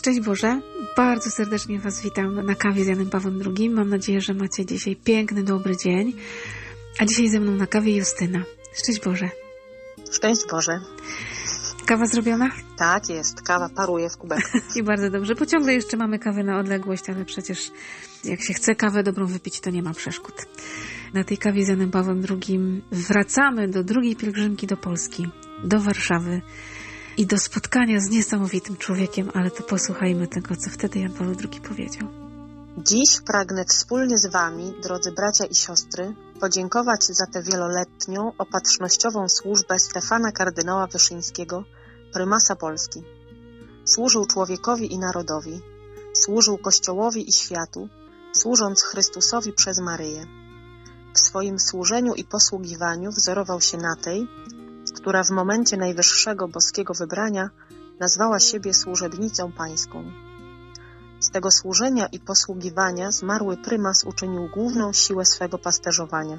Szczęść 0.00 0.20
Boże, 0.20 0.60
bardzo 0.96 1.30
serdecznie 1.30 1.78
Was 1.78 2.02
witam 2.02 2.46
na 2.46 2.54
kawie 2.54 2.84
z 2.84 2.86
Janem 2.86 3.10
Pawłem 3.10 3.40
II. 3.46 3.70
Mam 3.70 3.88
nadzieję, 3.88 4.20
że 4.20 4.34
macie 4.34 4.66
dzisiaj 4.66 4.96
piękny, 4.96 5.42
dobry 5.42 5.76
dzień. 5.76 6.12
A 6.98 7.04
dzisiaj 7.04 7.28
ze 7.28 7.40
mną 7.40 7.52
na 7.52 7.66
kawie 7.66 7.96
Justyna. 7.96 8.42
Szczęść 8.74 9.00
Boże. 9.04 9.30
Szczęść 10.12 10.40
Boże. 10.50 10.80
Kawa 11.86 12.06
zrobiona? 12.06 12.50
Tak 12.76 13.08
jest, 13.08 13.42
kawa 13.42 13.68
paruje 13.68 14.10
w 14.10 14.16
kubeku. 14.16 14.58
I 14.76 14.82
bardzo 14.82 15.10
dobrze, 15.10 15.34
bo 15.34 15.46
ciągle 15.46 15.74
jeszcze 15.74 15.96
mamy 15.96 16.18
kawę 16.18 16.44
na 16.44 16.58
odległość, 16.58 17.10
ale 17.10 17.24
przecież 17.24 17.70
jak 18.24 18.42
się 18.42 18.54
chce 18.54 18.74
kawę 18.74 19.02
dobrą 19.02 19.26
wypić, 19.26 19.60
to 19.60 19.70
nie 19.70 19.82
ma 19.82 19.94
przeszkód. 19.94 20.34
Na 21.14 21.24
tej 21.24 21.38
kawie 21.38 21.64
z 21.64 21.68
Janem 21.68 21.90
Pawłem 21.90 22.22
II 22.30 22.82
wracamy 22.92 23.68
do 23.68 23.84
drugiej 23.84 24.16
pielgrzymki 24.16 24.66
do 24.66 24.76
Polski, 24.76 25.28
do 25.64 25.80
Warszawy 25.80 26.42
i 27.20 27.26
do 27.26 27.38
spotkania 27.38 28.00
z 28.00 28.10
niesamowitym 28.10 28.76
człowiekiem, 28.76 29.30
ale 29.34 29.50
to 29.50 29.62
posłuchajmy 29.62 30.28
tego, 30.28 30.56
co 30.56 30.70
wtedy 30.70 30.98
Jan 30.98 31.12
Paweł 31.12 31.34
II 31.52 31.60
powiedział. 31.60 32.08
Dziś 32.78 33.20
pragnę 33.20 33.64
wspólnie 33.64 34.18
z 34.18 34.26
Wami, 34.26 34.74
drodzy 34.82 35.12
bracia 35.12 35.44
i 35.44 35.54
siostry, 35.54 36.14
podziękować 36.40 37.04
za 37.04 37.26
tę 37.26 37.42
wieloletnią, 37.42 38.32
opatrznościową 38.38 39.28
służbę 39.28 39.78
Stefana 39.78 40.32
kardynała 40.32 40.86
Wyszyńskiego, 40.86 41.64
prymasa 42.12 42.56
Polski. 42.56 43.02
Służył 43.84 44.26
człowiekowi 44.26 44.92
i 44.92 44.98
narodowi, 44.98 45.60
służył 46.14 46.58
Kościołowi 46.58 47.28
i 47.28 47.32
światu, 47.32 47.88
służąc 48.32 48.82
Chrystusowi 48.82 49.52
przez 49.52 49.78
Maryję. 49.78 50.26
W 51.14 51.20
swoim 51.20 51.58
służeniu 51.58 52.14
i 52.14 52.24
posługiwaniu 52.24 53.10
wzorował 53.10 53.60
się 53.60 53.78
na 53.78 53.96
tej, 53.96 54.28
która 54.92 55.24
w 55.24 55.30
momencie 55.30 55.76
najwyższego 55.76 56.48
boskiego 56.48 56.94
wybrania 56.94 57.50
nazwała 58.00 58.40
siebie 58.40 58.74
służebnicą 58.74 59.52
pańską. 59.52 60.04
Z 61.20 61.30
tego 61.30 61.50
służenia 61.50 62.06
i 62.06 62.20
posługiwania 62.20 63.12
zmarły 63.12 63.56
prymas 63.56 64.04
uczynił 64.04 64.48
główną 64.48 64.92
siłę 64.92 65.24
swego 65.24 65.58
pasterzowania. 65.58 66.38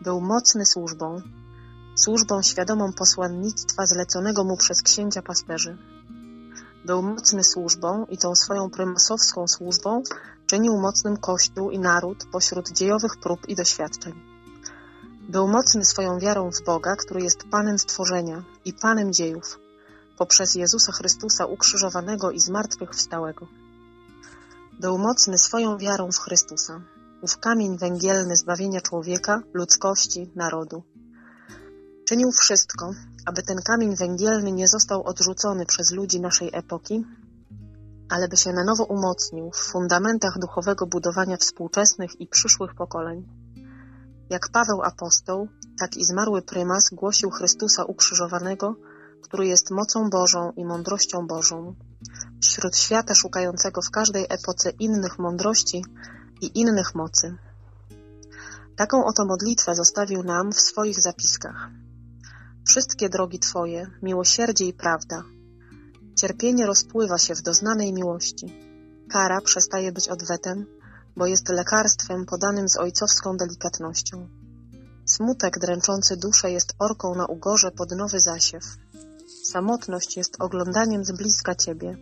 Był 0.00 0.20
mocny 0.20 0.66
służbą, 0.66 1.22
służbą 1.96 2.42
świadomą 2.42 2.92
posłannictwa 2.92 3.86
zleconego 3.86 4.44
mu 4.44 4.56
przez 4.56 4.82
księcia 4.82 5.22
pasterzy. 5.22 5.78
Był 6.84 7.02
mocny 7.02 7.44
służbą 7.44 8.06
i 8.06 8.18
tą 8.18 8.34
swoją 8.34 8.70
prymasowską 8.70 9.48
służbą 9.48 10.02
czynił 10.46 10.76
mocnym 10.76 11.16
Kościół 11.16 11.70
i 11.70 11.78
naród 11.78 12.24
pośród 12.32 12.70
dziejowych 12.70 13.16
prób 13.16 13.48
i 13.48 13.54
doświadczeń. 13.54 14.27
Był 15.28 15.48
mocny 15.48 15.84
swoją 15.84 16.18
wiarą 16.18 16.50
w 16.50 16.64
Boga, 16.64 16.96
który 16.96 17.20
jest 17.20 17.44
Panem 17.50 17.78
stworzenia 17.78 18.44
i 18.64 18.72
Panem 18.72 19.12
dziejów, 19.12 19.58
poprzez 20.18 20.54
Jezusa 20.54 20.92
Chrystusa 20.92 21.46
ukrzyżowanego 21.46 22.30
i 22.30 22.40
zmartwychwstałego. 22.40 23.46
Był 24.80 24.98
mocny 24.98 25.38
swoją 25.38 25.78
wiarą 25.78 26.12
w 26.12 26.18
Chrystusa, 26.18 26.80
ów 27.22 27.38
kamień 27.38 27.78
węgielny 27.78 28.36
zbawienia 28.36 28.80
człowieka, 28.80 29.42
ludzkości, 29.54 30.32
narodu. 30.36 30.82
Czynił 32.06 32.32
wszystko, 32.32 32.90
aby 33.26 33.42
ten 33.42 33.56
kamień 33.64 33.96
węgielny 33.96 34.52
nie 34.52 34.68
został 34.68 35.02
odrzucony 35.04 35.66
przez 35.66 35.90
ludzi 35.90 36.20
naszej 36.20 36.50
epoki, 36.52 37.04
ale 38.10 38.28
by 38.28 38.36
się 38.36 38.52
na 38.52 38.64
nowo 38.64 38.84
umocnił 38.84 39.50
w 39.50 39.56
fundamentach 39.56 40.38
duchowego 40.38 40.86
budowania 40.86 41.36
współczesnych 41.36 42.20
i 42.20 42.26
przyszłych 42.26 42.74
pokoleń. 42.74 43.47
Jak 44.30 44.48
Paweł 44.48 44.82
apostoł, 44.82 45.48
tak 45.78 45.96
i 45.96 46.04
zmarły 46.04 46.42
prymas 46.42 46.90
głosił 46.90 47.30
Chrystusa 47.30 47.84
ukrzyżowanego, 47.84 48.76
który 49.22 49.46
jest 49.46 49.70
mocą 49.70 50.10
Bożą 50.10 50.52
i 50.56 50.64
mądrością 50.64 51.26
Bożą. 51.26 51.74
Wśród 52.42 52.76
świata 52.76 53.14
szukającego 53.14 53.82
w 53.82 53.90
każdej 53.90 54.26
epoce 54.28 54.70
innych 54.70 55.18
mądrości 55.18 55.84
i 56.40 56.60
innych 56.60 56.94
mocy. 56.94 57.36
Taką 58.76 59.04
oto 59.04 59.24
modlitwę 59.26 59.74
zostawił 59.74 60.22
nam 60.22 60.52
w 60.52 60.60
swoich 60.60 61.00
zapiskach. 61.00 61.70
Wszystkie 62.66 63.08
drogi 63.08 63.38
Twoje, 63.38 63.90
miłosierdzie 64.02 64.64
i 64.64 64.72
prawda. 64.72 65.22
Cierpienie 66.16 66.66
rozpływa 66.66 67.18
się 67.18 67.34
w 67.34 67.42
doznanej 67.42 67.92
miłości. 67.92 68.46
Kara 69.10 69.40
przestaje 69.40 69.92
być 69.92 70.08
odwetem, 70.08 70.66
bo 71.18 71.26
jest 71.26 71.48
lekarstwem 71.48 72.26
podanym 72.26 72.68
z 72.68 72.76
ojcowską 72.76 73.36
delikatnością. 73.36 74.28
Smutek 75.06 75.58
dręczący 75.58 76.16
duszę 76.16 76.50
jest 76.50 76.74
orką 76.78 77.14
na 77.14 77.26
ugorze 77.26 77.70
pod 77.70 77.90
nowy 77.92 78.20
zasiew. 78.20 78.64
Samotność 79.44 80.16
jest 80.16 80.36
oglądaniem 80.40 81.04
z 81.04 81.12
bliska 81.12 81.54
Ciebie. 81.54 81.96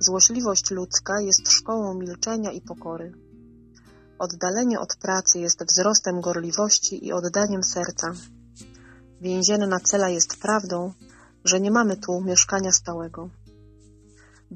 Złośliwość 0.00 0.70
ludzka 0.70 1.20
jest 1.20 1.50
szkołą 1.50 1.94
milczenia 1.94 2.52
i 2.52 2.60
pokory. 2.60 3.12
Oddalenie 4.18 4.80
od 4.80 4.96
pracy 4.96 5.38
jest 5.38 5.64
wzrostem 5.64 6.20
gorliwości 6.20 7.06
i 7.06 7.12
oddaniem 7.12 7.62
serca. 7.62 8.12
Więzienna 9.20 9.80
cela 9.80 10.08
jest 10.08 10.40
prawdą, 10.40 10.92
że 11.44 11.60
nie 11.60 11.70
mamy 11.70 11.96
tu 11.96 12.20
mieszkania 12.20 12.72
stałego. 12.72 13.30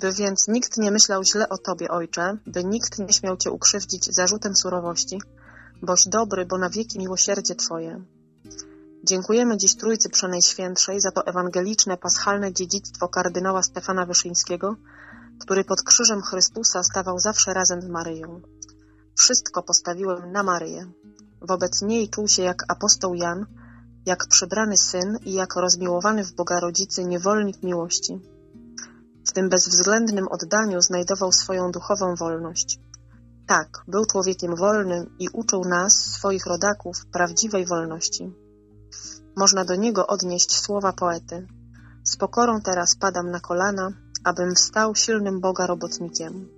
By 0.01 0.13
więc 0.13 0.49
nikt 0.49 0.79
nie 0.79 0.91
myślał 0.91 1.25
źle 1.25 1.49
o 1.49 1.59
Tobie, 1.59 1.91
Ojcze, 1.91 2.37
by 2.47 2.65
nikt 2.65 2.99
nie 2.99 3.13
śmiał 3.13 3.37
Cię 3.37 3.51
ukrzywdzić 3.51 4.15
zarzutem 4.15 4.57
surowości, 4.57 5.21
boś 5.83 6.09
dobry, 6.09 6.47
bo 6.47 6.59
na 6.59 6.71
wieki 6.71 6.99
miłosierdzie 6.99 7.55
Twoje. 7.55 8.05
Dziękujemy 9.05 9.57
dziś 9.57 9.77
Trójcy 9.77 10.09
Przenajświętszej 10.09 11.01
za 11.01 11.11
to 11.11 11.27
ewangeliczne, 11.27 11.97
paschalne 11.97 12.53
dziedzictwo 12.53 13.09
kardynała 13.09 13.63
Stefana 13.63 14.07
Wyszyńskiego, 14.07 14.77
który 15.41 15.65
pod 15.65 15.83
krzyżem 15.83 16.23
Chrystusa 16.23 16.83
stawał 16.83 17.19
zawsze 17.19 17.55
razem 17.55 17.83
z 17.83 17.89
Maryją. 17.89 18.41
Wszystko 19.19 19.63
postawiłem 19.63 20.33
na 20.33 20.43
Maryję. 20.43 20.93
Wobec 21.41 21.83
niej 21.83 22.09
czuł 22.09 22.29
się 22.29 22.43
jak 22.43 22.65
apostoł 22.69 23.15
Jan, 23.15 23.47
jak 24.07 24.27
przybrany 24.29 24.77
syn 24.77 25.19
i 25.25 25.33
jak 25.33 25.57
rozmiłowany 25.57 26.25
w 26.25 26.33
Boga 26.33 26.61
rodzicy 26.61 27.05
niewolnik 27.05 27.63
miłości. 27.63 28.21
W 29.31 29.33
tym 29.33 29.49
bezwzględnym 29.49 30.29
oddaniu 30.29 30.81
znajdował 30.81 31.33
swoją 31.33 31.71
duchową 31.71 32.15
wolność. 32.15 32.81
Tak, 33.47 33.85
był 33.89 34.07
człowiekiem 34.07 34.57
wolnym 34.57 35.17
i 35.19 35.29
uczył 35.33 35.65
nas, 35.65 35.97
swoich 35.97 36.47
rodaków, 36.47 37.07
prawdziwej 37.07 37.67
wolności. 37.67 38.35
Można 39.37 39.65
do 39.65 39.75
niego 39.77 40.07
odnieść 40.07 40.57
słowa 40.57 40.93
poety. 40.93 41.47
Z 42.05 42.17
pokorą 42.17 42.61
teraz 42.61 42.97
padam 42.97 43.31
na 43.31 43.41
kolana, 43.41 43.93
abym 44.25 44.55
wstał 44.55 44.95
silnym 44.95 45.41
Boga 45.41 45.67
robotnikiem. 45.67 46.49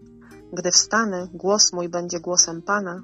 Gdy 0.53 0.71
wstanę, 0.71 1.29
głos 1.33 1.73
mój 1.73 1.89
będzie 1.89 2.21
głosem 2.21 2.63
Pana, 2.63 3.03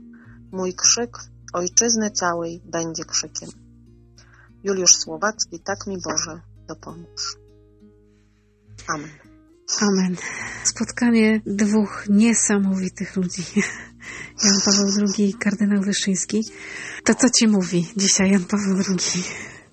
mój 0.52 0.74
krzyk 0.74 1.18
ojczyzny 1.52 2.10
całej 2.10 2.62
będzie 2.64 3.04
krzykiem. 3.04 3.50
Juliusz 4.64 4.96
Słowacki, 4.96 5.60
tak 5.60 5.86
mi 5.86 5.98
Boże, 6.00 6.40
dopomóż. 6.66 7.38
Amen. 8.88 9.27
Amen. 9.76 10.16
Spotkanie 10.64 11.40
dwóch 11.46 12.04
niesamowitych 12.08 13.16
ludzi. 13.16 13.42
Jan 14.44 14.60
Paweł 14.64 14.86
II 15.16 15.28
i 15.28 15.34
kardynał 15.34 15.82
Wyszyński. 15.82 16.44
To 17.04 17.14
co 17.14 17.30
ci 17.30 17.48
mówi 17.48 17.88
dzisiaj 17.96 18.30
Jan 18.30 18.44
Paweł 18.44 18.76
II? 18.88 19.24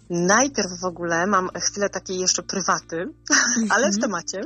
Najpierw 0.10 0.70
w 0.82 0.86
ogóle 0.86 1.28
mam 1.28 1.50
chwilę 1.56 1.90
takiej 1.90 2.20
jeszcze 2.20 2.44
prywaty, 2.44 3.06
ale 3.74 3.92
w 3.92 4.00
temacie, 4.02 4.42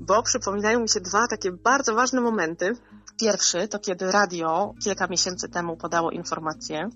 bo 0.00 0.22
przypominają 0.22 0.80
mi 0.80 0.88
się 0.88 1.00
dwa 1.00 1.26
takie 1.26 1.52
bardzo 1.52 1.94
ważne 1.94 2.20
momenty. 2.20 2.72
Pierwszy 3.20 3.68
to 3.68 3.78
kiedy 3.78 4.12
radio 4.12 4.74
kilka 4.84 5.06
miesięcy 5.06 5.48
temu 5.48 5.76
podało 5.76 6.10
informację. 6.10 6.90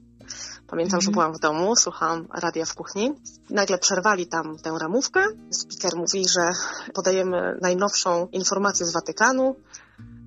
Pamiętam, 0.66 1.00
że 1.00 1.10
byłam 1.10 1.34
w 1.34 1.38
domu, 1.38 1.76
słuchałam 1.76 2.26
radia 2.34 2.64
w 2.64 2.74
kuchni. 2.74 3.12
Nagle 3.50 3.78
przerwali 3.78 4.26
tam 4.26 4.56
tę 4.58 4.72
ramówkę. 4.80 5.24
Speaker 5.50 5.96
mówi, 5.98 6.28
że 6.28 6.48
podajemy 6.94 7.58
najnowszą 7.62 8.28
informację 8.32 8.86
z 8.86 8.92
Watykanu. 8.92 9.56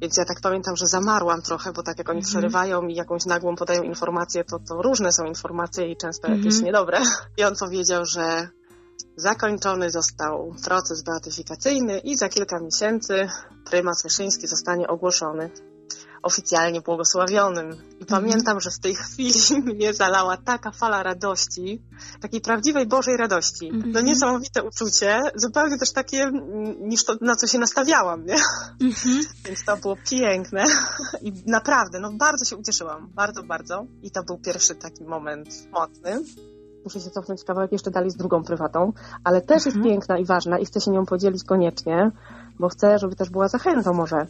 Więc 0.01 0.17
ja 0.17 0.25
tak 0.25 0.41
pamiętam, 0.41 0.75
że 0.75 0.88
zamarłam 0.88 1.41
trochę, 1.41 1.73
bo 1.73 1.83
tak 1.83 1.97
jak 1.97 2.09
oni 2.09 2.19
Mhm. 2.19 2.31
przerywają 2.31 2.81
i 2.88 2.95
jakąś 2.95 3.25
nagłą 3.25 3.55
podają 3.55 3.83
informację, 3.83 4.44
to, 4.44 4.59
to 4.59 4.81
różne 4.81 5.11
są 5.11 5.25
informacje 5.25 5.91
i 5.91 5.97
często 5.97 6.27
jakieś 6.27 6.45
Mhm. 6.45 6.65
niedobre. 6.65 7.00
I 7.38 7.44
on 7.44 7.55
powiedział, 7.55 8.05
że 8.05 8.50
zakończony 9.17 9.91
został 9.91 10.55
proces 10.65 11.03
beatyfikacyjny 11.03 12.00
i 12.00 12.17
za 12.17 12.29
kilka 12.29 12.59
miesięcy 12.59 13.29
prymas 13.65 14.03
Wyszyński 14.03 14.47
zostanie 14.47 14.88
ogłoszony 14.88 15.50
oficjalnie 16.24 16.81
błogosławionym. 16.81 17.75
I 18.00 18.06
pamiętam, 18.06 18.60
że 18.62 18.72
w 18.72 18.80
tej 18.80 18.96
chwili 18.96 19.40
mnie 19.66 19.94
zalała 19.94 20.38
taka 20.38 20.72
fala 20.72 21.04
radości, 21.04 21.81
takiej 22.22 22.42
prawdziwej 22.42 22.86
Bożej 22.86 23.18
radości. 23.18 23.72
No 23.72 23.86
Mhm. 23.86 24.06
niesamowite 24.06 24.64
uczucie, 24.64 25.22
zupełnie 25.36 25.78
też 25.78 25.92
takie 25.92 26.24
mm, 26.24 26.90
niż 26.90 27.06
to, 27.06 27.16
na 27.22 27.36
co 27.36 27.48
się 27.48 27.60
nastawiałam, 27.60 28.25
nie? 28.25 28.36
Mhm. 28.81 29.24
Więc 29.46 29.66
to 29.66 29.78
było 29.78 29.98
piękne 30.10 30.64
i 31.22 31.34
naprawdę, 31.46 32.00
no 32.00 32.12
bardzo 32.14 32.46
się 32.46 32.58
ucieszyłam, 32.58 33.10
bardzo, 33.14 33.44
bardzo. 33.44 33.86
I 34.02 34.12
to 34.12 34.24
był 34.24 34.38
pierwszy 34.38 34.75
taki 34.75 35.04
moment 35.04 35.72
mocny. 35.72 36.24
Muszę 36.85 37.00
się 37.00 37.09
cofnąć 37.09 37.44
kawałek 37.44 37.71
jeszcze 37.71 37.91
dalej 37.91 38.12
z 38.12 38.15
drugą 38.15 38.44
prywatą, 38.44 38.94
ale 39.24 39.41
też 39.41 39.65
jest 39.65 39.77
Mhm. 39.77 39.85
piękna 39.85 40.18
i 40.18 40.25
ważna 40.25 40.59
i 40.59 40.65
chcę 40.65 40.81
się 40.81 40.91
nią 40.91 41.06
podzielić 41.06 41.44
koniecznie, 41.44 42.12
bo 42.59 42.69
chcę, 42.69 43.00
żeby 43.00 43.15
też 43.15 43.30
była 43.30 43.47
zachętą 43.47 43.94
może. 43.94 44.27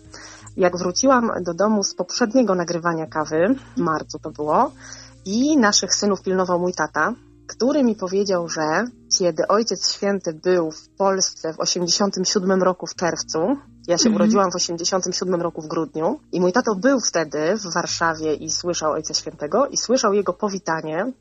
Jak 0.58 0.78
wróciłam 0.78 1.32
do 1.42 1.54
domu 1.54 1.84
z 1.84 1.96
poprzedniego 1.96 2.56
nagrywania 2.56 3.08
kawy, 3.08 3.56
w 3.78 3.80
marcu 3.80 4.20
to 4.20 4.32
było, 4.32 4.72
i 5.26 5.58
naszych 5.58 5.96
synów 5.96 6.22
pilnował 6.22 6.60
mój 6.60 6.74
tata, 6.74 7.14
który 7.48 7.84
mi 7.84 7.96
powiedział, 7.96 8.50
że 8.50 8.86
kiedy 9.18 9.48
Ojciec 9.48 9.92
Święty 9.92 10.34
był 10.34 10.72
w 10.72 10.90
Polsce 10.90 11.54
w 11.54 11.60
87 11.60 12.64
roku 12.64 12.88
w 12.88 12.96
czerwcu, 12.96 13.40
ja 13.88 13.98
się 13.98 14.10
mhm. 14.10 14.16
urodziłam 14.16 14.52
w 14.52 14.56
87 14.56 15.42
roku 15.42 15.62
w 15.62 15.68
grudniu 15.68 16.20
i 16.32 16.42
mój 16.42 16.52
tato 16.52 16.76
był 16.76 17.00
wtedy 17.00 17.58
w 17.58 17.74
Warszawie 17.74 18.34
i 18.34 18.50
słyszał 18.50 18.92
Ojca 18.92 19.14
Świętego 19.14 19.68
i 19.68 19.78
słyszał 19.78 20.14
jego 20.14 20.34
powitanie, 20.34 21.12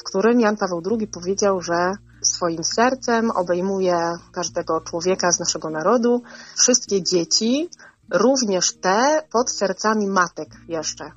w 0.00 0.02
którym 0.02 0.40
Jan 0.40 0.56
Paweł 0.56 0.82
II 0.90 1.06
powiedział, 1.06 1.62
że 1.62 1.92
swoim 2.22 2.64
sercem 2.64 3.30
obejmuje 3.30 4.12
każdego 4.32 4.80
człowieka 4.80 5.32
z 5.32 5.40
naszego 5.40 5.70
narodu, 5.70 6.22
wszystkie 6.58 7.02
dzieci, 7.02 7.68
również 8.10 8.76
te 8.80 9.22
pod 9.32 9.50
sercami 9.50 10.06
matek 10.06 10.48
jeszcze. 10.68 11.10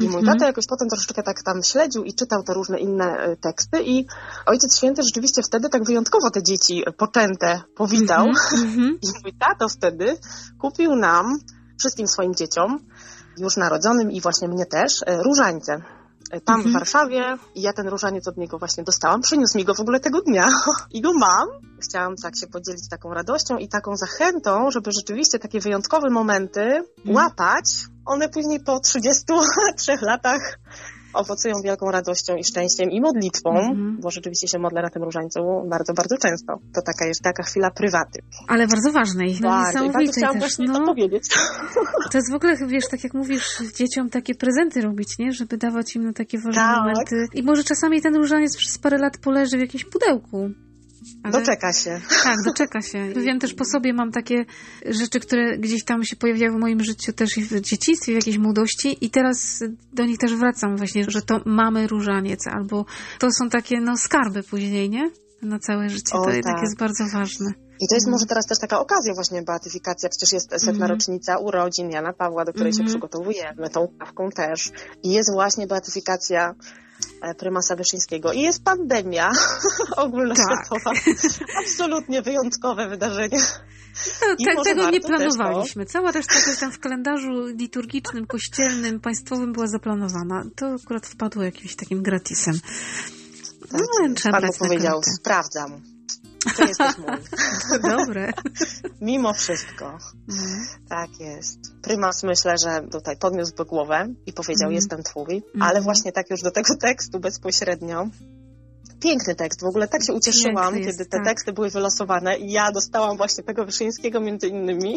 I 0.00 0.08
mój 0.08 0.20
mhm. 0.20 0.26
tata 0.26 0.46
jakoś 0.46 0.66
potem 0.66 0.88
troszeczkę 0.88 1.22
tak 1.22 1.42
tam 1.42 1.62
śledził 1.62 2.04
i 2.04 2.14
czytał 2.14 2.42
te 2.42 2.54
różne 2.54 2.78
inne 2.78 3.16
e, 3.16 3.36
teksty 3.36 3.82
i 3.82 4.06
Ojciec 4.46 4.76
Święty 4.76 5.02
rzeczywiście 5.02 5.42
wtedy 5.42 5.68
tak 5.68 5.84
wyjątkowo 5.84 6.30
te 6.30 6.42
dzieci 6.42 6.84
poczęte 6.96 7.62
powitał. 7.76 8.26
Mhm. 8.26 8.98
I 9.02 9.06
mój 9.22 9.32
tato 9.38 9.68
wtedy 9.68 10.18
kupił 10.60 10.96
nam, 10.96 11.38
wszystkim 11.78 12.08
swoim 12.08 12.34
dzieciom, 12.34 12.78
już 13.38 13.56
narodzonym 13.56 14.10
i 14.10 14.20
właśnie 14.20 14.48
mnie 14.48 14.66
też, 14.66 14.92
e, 15.06 15.22
różańce 15.22 15.82
tam 16.40 16.56
mhm. 16.56 16.70
w 16.70 16.72
Warszawie 16.72 17.36
i 17.54 17.62
ja 17.62 17.72
ten 17.72 17.88
różaniec 17.88 18.28
od 18.28 18.36
niego 18.36 18.58
właśnie 18.58 18.84
dostałam. 18.84 19.20
Przyniósł 19.20 19.58
mi 19.58 19.64
go 19.64 19.74
w 19.74 19.80
ogóle 19.80 20.00
tego 20.00 20.22
dnia 20.22 20.48
i 20.90 21.00
go 21.00 21.12
mam. 21.12 21.48
Chciałam 21.82 22.16
tak 22.16 22.36
się 22.36 22.46
podzielić 22.46 22.88
taką 22.88 23.14
radością 23.14 23.56
i 23.56 23.68
taką 23.68 23.96
zachętą, 23.96 24.70
żeby 24.70 24.92
rzeczywiście 24.92 25.38
takie 25.38 25.60
wyjątkowe 25.60 26.10
momenty 26.10 26.60
mhm. 26.60 27.16
łapać. 27.16 27.64
One 28.06 28.28
później 28.28 28.60
po 28.60 28.80
33 28.80 29.92
latach 30.02 30.58
owocują 31.14 31.54
wielką 31.64 31.90
radością 31.90 32.36
i 32.36 32.44
szczęściem 32.44 32.90
i 32.90 33.00
modlitwą, 33.00 33.50
mm-hmm. 33.50 34.00
bo 34.00 34.10
rzeczywiście 34.10 34.48
się 34.48 34.58
modlę 34.58 34.82
na 34.82 34.90
tym 34.90 35.02
różańcu 35.02 35.40
bardzo, 35.70 35.94
bardzo 35.94 36.16
często. 36.22 36.52
To 36.74 36.82
taka 36.82 37.06
jest 37.06 37.22
taka 37.22 37.42
chwila 37.42 37.70
prywaty. 37.70 38.20
Ale 38.48 38.66
bardzo 38.66 38.92
ważnej, 38.92 39.36
no 39.40 39.48
bardzo, 39.48 39.84
niesamowitej 39.84 40.22
chciałam 40.22 40.40
też. 40.40 40.58
No, 40.58 40.78
to 40.78 40.86
powiedzieć. 40.86 41.24
To 42.12 42.18
jest 42.18 42.32
w 42.32 42.34
ogóle, 42.34 42.56
wiesz, 42.66 42.88
tak 42.90 43.04
jak 43.04 43.14
mówisz, 43.14 43.62
dzieciom 43.78 44.10
takie 44.10 44.34
prezenty 44.34 44.80
robić, 44.80 45.18
nie? 45.18 45.32
Żeby 45.32 45.56
dawać 45.56 45.96
im 45.96 46.04
na 46.04 46.12
takie 46.12 46.38
ważne 46.38 46.62
tak. 46.62 46.78
momenty. 46.78 47.26
I 47.34 47.42
może 47.42 47.64
czasami 47.64 48.02
ten 48.02 48.16
różaniec 48.16 48.56
przez 48.56 48.78
parę 48.78 48.98
lat 48.98 49.18
poleży 49.18 49.56
w 49.56 49.60
jakimś 49.60 49.84
pudełku. 49.84 50.50
Ale... 51.22 51.32
Doczeka 51.32 51.72
się. 51.72 52.00
Tak, 52.22 52.36
doczeka 52.44 52.82
się. 52.82 53.12
Wiem 53.26 53.38
też 53.38 53.54
po 53.54 53.64
sobie, 53.64 53.92
mam 53.92 54.12
takie 54.12 54.44
rzeczy, 54.86 55.20
które 55.20 55.58
gdzieś 55.58 55.84
tam 55.84 56.04
się 56.04 56.16
pojawiały 56.16 56.56
w 56.56 56.60
moim 56.60 56.84
życiu 56.84 57.12
też 57.12 57.30
w 57.30 57.60
dzieciństwie, 57.60 58.12
w 58.12 58.14
jakiejś 58.14 58.38
młodości 58.38 58.96
i 59.00 59.10
teraz 59.10 59.64
do 59.92 60.04
nich 60.04 60.18
też 60.18 60.34
wracam 60.34 60.76
właśnie, 60.76 61.04
że 61.08 61.22
to 61.22 61.40
mamy 61.46 61.86
różaniec 61.86 62.46
albo 62.46 62.84
to 63.18 63.32
są 63.32 63.48
takie 63.48 63.80
no 63.80 63.96
skarby 63.96 64.42
później, 64.42 64.90
nie? 64.90 65.10
Na 65.42 65.58
całe 65.58 65.88
życie. 65.88 66.12
O, 66.12 66.18
to 66.18 66.24
tak. 66.24 66.34
jednak 66.34 66.62
jest 66.62 66.78
bardzo 66.78 67.04
ważne. 67.12 67.52
I 67.80 67.88
to 67.88 67.94
jest 67.94 68.06
mhm. 68.06 68.12
może 68.12 68.26
teraz 68.26 68.46
też 68.46 68.58
taka 68.58 68.80
okazja 68.80 69.14
właśnie 69.14 69.42
beatyfikacja, 69.42 70.08
przecież 70.08 70.32
jest 70.32 70.50
setna 70.50 70.86
mm. 70.86 70.90
rocznica 70.90 71.38
urodzin 71.38 71.90
Jana 71.90 72.12
Pawła, 72.12 72.44
do 72.44 72.52
której 72.52 72.70
mm. 72.70 72.72
się 72.72 72.82
mhm. 72.82 72.88
przygotowujemy, 72.88 73.70
tą 73.70 73.88
kawką 73.98 74.28
też. 74.30 74.70
I 75.02 75.10
jest 75.10 75.32
właśnie 75.32 75.66
beatyfikacja 75.66 76.54
prymasa 77.38 77.76
Wyszyńskiego. 77.76 78.32
I 78.32 78.40
jest 78.40 78.64
pandemia 78.64 79.30
ogólnoświatowa. 79.96 80.90
Tak. 80.94 81.04
Absolutnie 81.60 82.22
wyjątkowe 82.22 82.88
wydarzenie. 82.88 83.38
No, 84.22 84.54
te, 84.54 84.70
tego 84.70 84.90
nie 84.90 85.00
planowaliśmy. 85.00 85.86
Cała 85.86 86.12
reszta 86.12 86.34
coś 86.34 86.58
tam 86.58 86.72
w 86.72 86.78
kalendarzu 86.78 87.46
liturgicznym, 87.46 88.26
kościelnym, 88.26 89.00
państwowym 89.00 89.52
była 89.52 89.66
zaplanowana. 89.66 90.44
To 90.56 90.76
akurat 90.84 91.06
wpadło 91.06 91.42
jakimś 91.42 91.76
takim 91.76 92.02
gratisem. 92.02 92.54
Tak, 93.70 93.80
no, 93.80 94.14
trzeba 94.14 94.40
Pan 94.40 94.50
powiedział, 94.58 95.00
sprawdzam. 95.20 95.91
To 96.56 96.62
jesteś 96.62 96.98
mój. 96.98 97.16
Dobre. 97.96 98.32
Mimo 99.00 99.34
wszystko. 99.34 99.98
Mm. 100.28 100.66
Tak 100.88 101.20
jest. 101.20 101.58
Prymas 101.82 102.22
myślę, 102.22 102.54
że 102.64 102.88
tutaj 102.92 103.16
podniósłby 103.16 103.64
głowę 103.64 104.08
i 104.26 104.32
powiedział, 104.32 104.66
mm. 104.66 104.74
jestem 104.74 105.02
twój, 105.02 105.42
mm. 105.54 105.68
ale 105.68 105.80
właśnie 105.80 106.12
tak 106.12 106.30
już 106.30 106.42
do 106.42 106.50
tego 106.50 106.76
tekstu 106.76 107.20
bezpośrednio 107.20 108.08
piękny 109.02 109.34
tekst. 109.34 109.60
W 109.60 109.66
ogóle 109.66 109.88
tak 109.88 110.04
się 110.04 110.12
ucieszyłam, 110.12 110.76
jest, 110.76 110.90
kiedy 110.90 111.04
te 111.04 111.16
tak. 111.16 111.24
teksty 111.24 111.52
były 111.52 111.70
wylosowane 111.70 112.38
i 112.38 112.52
ja 112.52 112.72
dostałam 112.72 113.16
właśnie 113.16 113.44
tego 113.44 113.64
Wyszyńskiego 113.64 114.20
między 114.20 114.48
innymi. 114.48 114.96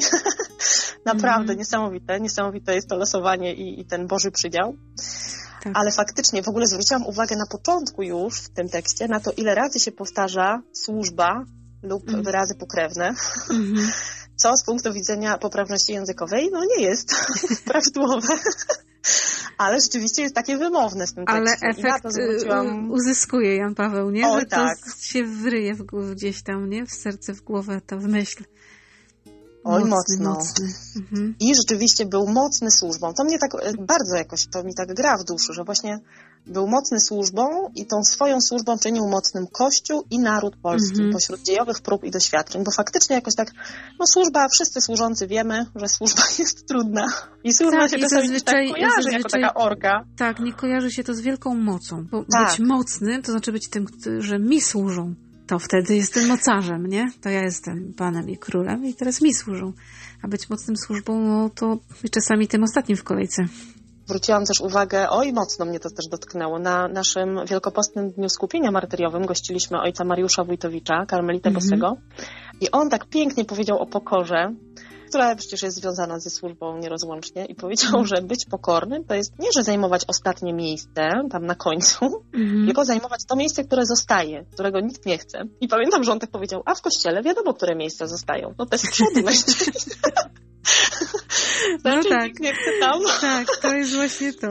Naprawdę 1.05 1.53
mm. 1.53 1.57
niesamowite, 1.57 2.19
niesamowite 2.19 2.75
jest 2.75 2.89
to 2.89 2.95
losowanie 2.95 3.53
i, 3.53 3.81
i 3.81 3.85
ten 3.85 4.07
Boży 4.07 4.31
przydział. 4.31 4.75
Tak. 5.65 5.73
Ale 5.77 5.91
faktycznie 5.91 6.43
w 6.43 6.47
ogóle 6.47 6.67
zwróciłam 6.67 7.05
uwagę 7.05 7.35
na 7.35 7.45
początku 7.45 8.03
już 8.03 8.41
w 8.41 8.49
tym 8.49 8.69
tekście 8.69 9.07
na 9.07 9.19
to, 9.19 9.31
ile 9.31 9.55
razy 9.55 9.79
się 9.79 9.91
powtarza 9.91 10.61
służba 10.73 11.45
lub 11.83 12.09
mm. 12.09 12.23
wyrazy 12.23 12.55
pokrewne. 12.55 13.13
Mm 13.49 13.75
-hmm. 13.75 13.91
Co 14.41 14.57
z 14.57 14.63
punktu 14.63 14.93
widzenia 14.93 15.37
poprawności 15.37 15.93
językowej, 15.93 16.49
no 16.51 16.65
nie 16.65 16.83
jest 16.83 17.15
prawidłowe. 17.65 18.27
Ale 19.57 19.81
rzeczywiście 19.81 20.21
jest 20.21 20.35
takie 20.35 20.57
wymowne 20.57 21.07
w 21.07 21.13
tym 21.13 21.25
tekście. 21.25 21.57
Ale 21.61 21.73
efekt 21.77 22.13
zwróciłam... 22.13 22.91
uzyskuje 22.91 23.55
Jan 23.55 23.75
Paweł, 23.75 24.09
nie? 24.09 24.27
O, 24.27 24.39
Że 24.39 24.45
tak. 24.45 24.77
to 24.79 24.89
się 25.01 25.23
wryje 25.23 25.75
w, 25.75 25.83
gdzieś 26.15 26.43
tam, 26.43 26.69
nie? 26.69 26.85
W 26.85 26.91
serce, 26.91 27.33
w 27.33 27.41
głowę, 27.41 27.81
ta 27.87 27.97
w 27.97 28.03
myśl. 28.03 28.43
Oj, 29.67 29.85
mocny, 29.85 30.17
mocno. 30.17 30.33
Mocny. 30.33 30.67
Mhm. 30.95 31.35
I 31.39 31.55
rzeczywiście 31.55 32.05
był 32.05 32.27
mocny 32.27 32.71
służbą. 32.71 33.13
To 33.13 33.23
mnie 33.23 33.39
tak 33.39 33.55
e, 33.55 33.73
bardzo 33.79 34.15
jakoś, 34.15 34.47
to 34.47 34.63
mi 34.63 34.75
tak 34.75 34.93
gra 34.93 35.17
w 35.17 35.23
duszy, 35.23 35.53
że 35.53 35.63
właśnie 35.63 35.99
był 36.47 36.67
mocny 36.67 36.99
służbą 36.99 37.71
i 37.75 37.85
tą 37.85 38.03
swoją 38.03 38.41
służbą 38.41 38.77
czynił 38.77 39.07
mocnym 39.07 39.47
Kościół 39.47 40.03
i 40.09 40.19
naród 40.19 40.55
polski 40.61 40.95
mhm. 40.95 41.13
pośród 41.13 41.41
dziejowych 41.41 41.81
prób 41.81 42.03
i 42.03 42.11
doświadczeń, 42.11 42.63
bo 42.63 42.71
faktycznie 42.71 43.15
jakoś 43.15 43.35
tak, 43.35 43.51
no 43.99 44.07
służba, 44.07 44.47
wszyscy 44.49 44.81
służący 44.81 45.27
wiemy, 45.27 45.65
że 45.75 45.87
służba 45.87 46.21
jest 46.39 46.67
trudna 46.67 47.07
i 47.43 47.53
służba 47.53 47.79
tak, 47.79 47.91
się 47.91 47.97
czasami 47.97 48.41
tak 48.41 48.55
kojarzy 48.55 48.95
zazwyczaj, 48.95 49.13
jako 49.13 49.29
taka 49.29 49.53
orga. 49.53 50.03
Tak, 50.17 50.39
nie 50.39 50.53
kojarzy 50.53 50.91
się 50.91 51.03
to 51.03 51.13
z 51.13 51.21
wielką 51.21 51.55
mocą, 51.55 52.05
bo 52.11 52.25
tak. 52.31 52.49
być 52.49 52.59
mocnym 52.59 53.21
to 53.21 53.31
znaczy 53.31 53.51
być 53.51 53.69
tym, 53.69 53.85
że 54.19 54.39
mi 54.39 54.61
służą 54.61 55.15
to 55.47 55.59
wtedy 55.59 55.95
jestem 55.95 56.27
mocarzem, 56.27 56.87
nie? 56.87 57.11
To 57.21 57.29
ja 57.29 57.41
jestem 57.41 57.93
panem 57.97 58.29
i 58.29 58.37
królem 58.37 58.85
i 58.85 58.93
teraz 58.93 59.21
mi 59.21 59.33
służą. 59.33 59.73
A 60.23 60.27
być 60.27 60.49
mocnym 60.49 60.77
służbą, 60.77 61.19
no 61.19 61.49
to 61.49 61.77
czasami 62.11 62.47
tym 62.47 62.63
ostatnim 62.63 62.97
w 62.97 63.03
kolejce. 63.03 63.45
Zwróciłam 64.05 64.45
też 64.45 64.61
uwagę, 64.61 65.09
oj 65.09 65.33
mocno 65.33 65.65
mnie 65.65 65.79
to 65.79 65.89
też 65.89 66.07
dotknęło, 66.11 66.59
na 66.59 66.87
naszym 66.87 67.39
wielkopostnym 67.49 68.11
dniu 68.11 68.29
skupienia 68.29 68.71
martyriowym 68.71 69.25
gościliśmy 69.25 69.81
ojca 69.81 70.03
Mariusza 70.03 70.43
Wójtowicza, 70.43 71.05
karmelita 71.07 71.49
-hmm. 71.49 71.53
Bosego 71.53 71.97
i 72.61 72.71
on 72.71 72.89
tak 72.89 73.05
pięknie 73.05 73.45
powiedział 73.45 73.79
o 73.79 73.85
pokorze, 73.85 74.53
która 75.15 75.35
przecież 75.35 75.61
jest 75.61 75.77
związana 75.77 76.19
ze 76.19 76.29
służbą 76.29 76.77
nierozłącznie 76.77 77.45
i 77.45 77.55
powiedział, 77.55 78.05
że 78.05 78.21
być 78.21 78.45
pokornym 78.45 79.03
to 79.03 79.13
jest 79.13 79.39
nie, 79.39 79.49
że 79.55 79.63
zajmować 79.63 80.01
ostatnie 80.07 80.53
miejsce 80.53 81.09
tam 81.31 81.45
na 81.45 81.55
końcu, 81.55 82.23
mm. 82.33 82.65
tylko 82.65 82.85
zajmować 82.85 83.19
to 83.27 83.35
miejsce, 83.35 83.63
które 83.63 83.85
zostaje, 83.85 84.45
którego 84.53 84.79
nikt 84.79 85.05
nie 85.05 85.17
chce. 85.17 85.43
I 85.61 85.67
pamiętam, 85.67 86.03
że 86.03 86.11
on 86.11 86.19
tak 86.19 86.31
powiedział, 86.31 86.61
a 86.65 86.75
w 86.75 86.81
kościele 86.81 87.23
wiadomo, 87.23 87.53
które 87.53 87.75
miejsca 87.75 88.07
zostają. 88.07 88.53
No 88.57 88.65
te 88.65 88.77
z 88.77 88.91
przodu 88.91 89.21
No 91.83 92.03
tak. 92.09 92.39
Nie 92.39 92.53
chce 92.53 92.71
tam. 92.79 92.99
Tak, 93.21 93.47
to 93.61 93.73
jest 93.73 93.95
właśnie 93.95 94.33
to 94.33 94.47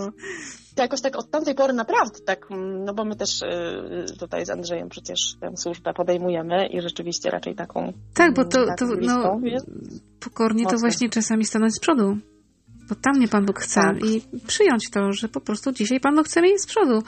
jakoś 0.82 1.00
tak 1.00 1.16
od 1.16 1.30
tamtej 1.30 1.54
pory 1.54 1.72
naprawdę 1.72 2.18
tak, 2.26 2.50
mm, 2.50 2.84
no 2.84 2.94
bo 2.94 3.04
my 3.04 3.16
też 3.16 3.42
y, 3.42 4.18
tutaj 4.18 4.46
z 4.46 4.50
Andrzejem 4.50 4.88
przecież 4.88 5.18
tę 5.40 5.56
służbę 5.56 5.94
podejmujemy 5.94 6.66
i 6.66 6.80
rzeczywiście 6.80 7.30
raczej 7.30 7.54
taką. 7.54 7.92
Tak, 8.14 8.34
bo 8.34 8.44
to, 8.44 8.66
to 8.78 8.86
no, 9.00 9.40
pokornie 10.20 10.66
to 10.66 10.78
właśnie 10.78 11.10
czasami 11.10 11.44
stanąć 11.44 11.74
z 11.74 11.80
przodu. 11.80 12.16
Bo 12.88 12.94
tam 12.94 13.16
mnie 13.16 13.28
Pan 13.28 13.46
Bóg 13.46 13.60
chce 13.60 13.80
tak. 13.80 14.04
i 14.04 14.22
przyjąć 14.46 14.90
to, 14.90 15.12
że 15.12 15.28
po 15.28 15.40
prostu 15.40 15.72
dzisiaj 15.72 16.00
Pan 16.00 16.16
Bóg 16.16 16.26
chce 16.26 16.40
mnie 16.40 16.58
z 16.58 16.66
przodu 16.66 17.02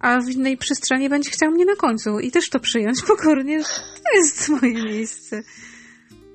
a 0.00 0.20
w 0.20 0.28
innej 0.30 0.56
przestrzeni 0.56 1.08
będzie 1.08 1.30
chciał 1.30 1.50
mnie 1.50 1.64
na 1.64 1.76
końcu 1.76 2.18
i 2.18 2.30
też 2.30 2.50
to 2.50 2.60
przyjąć 2.60 3.02
pokornie. 3.06 3.62
To 4.04 4.16
jest 4.16 4.48
moje 4.48 4.84
miejsce. 4.84 5.42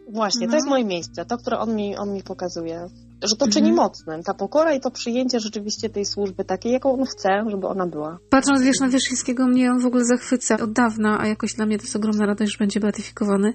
Właśnie, 0.10 0.48
no. 0.48 0.52
to 0.52 0.58
jest 0.58 0.68
moje 0.68 0.86
miejsce, 0.86 1.26
to, 1.26 1.38
które 1.38 1.60
on 1.60 1.76
mi, 1.76 1.98
on 1.98 2.14
mi 2.14 2.24
pokazuje 2.24 2.88
że 3.24 3.36
to 3.36 3.48
czyni 3.48 3.70
mhm. 3.70 3.76
mocnym. 3.76 4.24
Ta 4.24 4.34
pokora 4.34 4.74
i 4.74 4.80
to 4.80 4.92
przyjęcie 4.92 5.40
rzeczywiście 5.40 5.90
tej 5.90 6.06
służby 6.06 6.46
takiej, 6.46 6.72
jaką 6.72 7.00
on 7.00 7.06
chce, 7.06 7.30
żeby 7.50 7.68
ona 7.68 7.88
była. 7.88 8.18
Patrząc, 8.30 8.62
wiesz, 8.62 8.80
na 8.80 8.90
Wierzchińskiego, 8.90 9.48
mnie 9.48 9.72
on 9.72 9.80
w 9.80 9.86
ogóle 9.86 10.06
zachwyca 10.06 10.58
od 10.58 10.74
dawna, 10.74 11.20
a 11.20 11.28
jakoś 11.28 11.54
dla 11.54 11.66
mnie 11.66 11.78
to 11.78 11.84
jest 11.84 11.96
ogromna 11.96 12.26
radość, 12.26 12.52
że 12.52 12.58
będzie 12.58 12.80
beatyfikowany. 12.80 13.54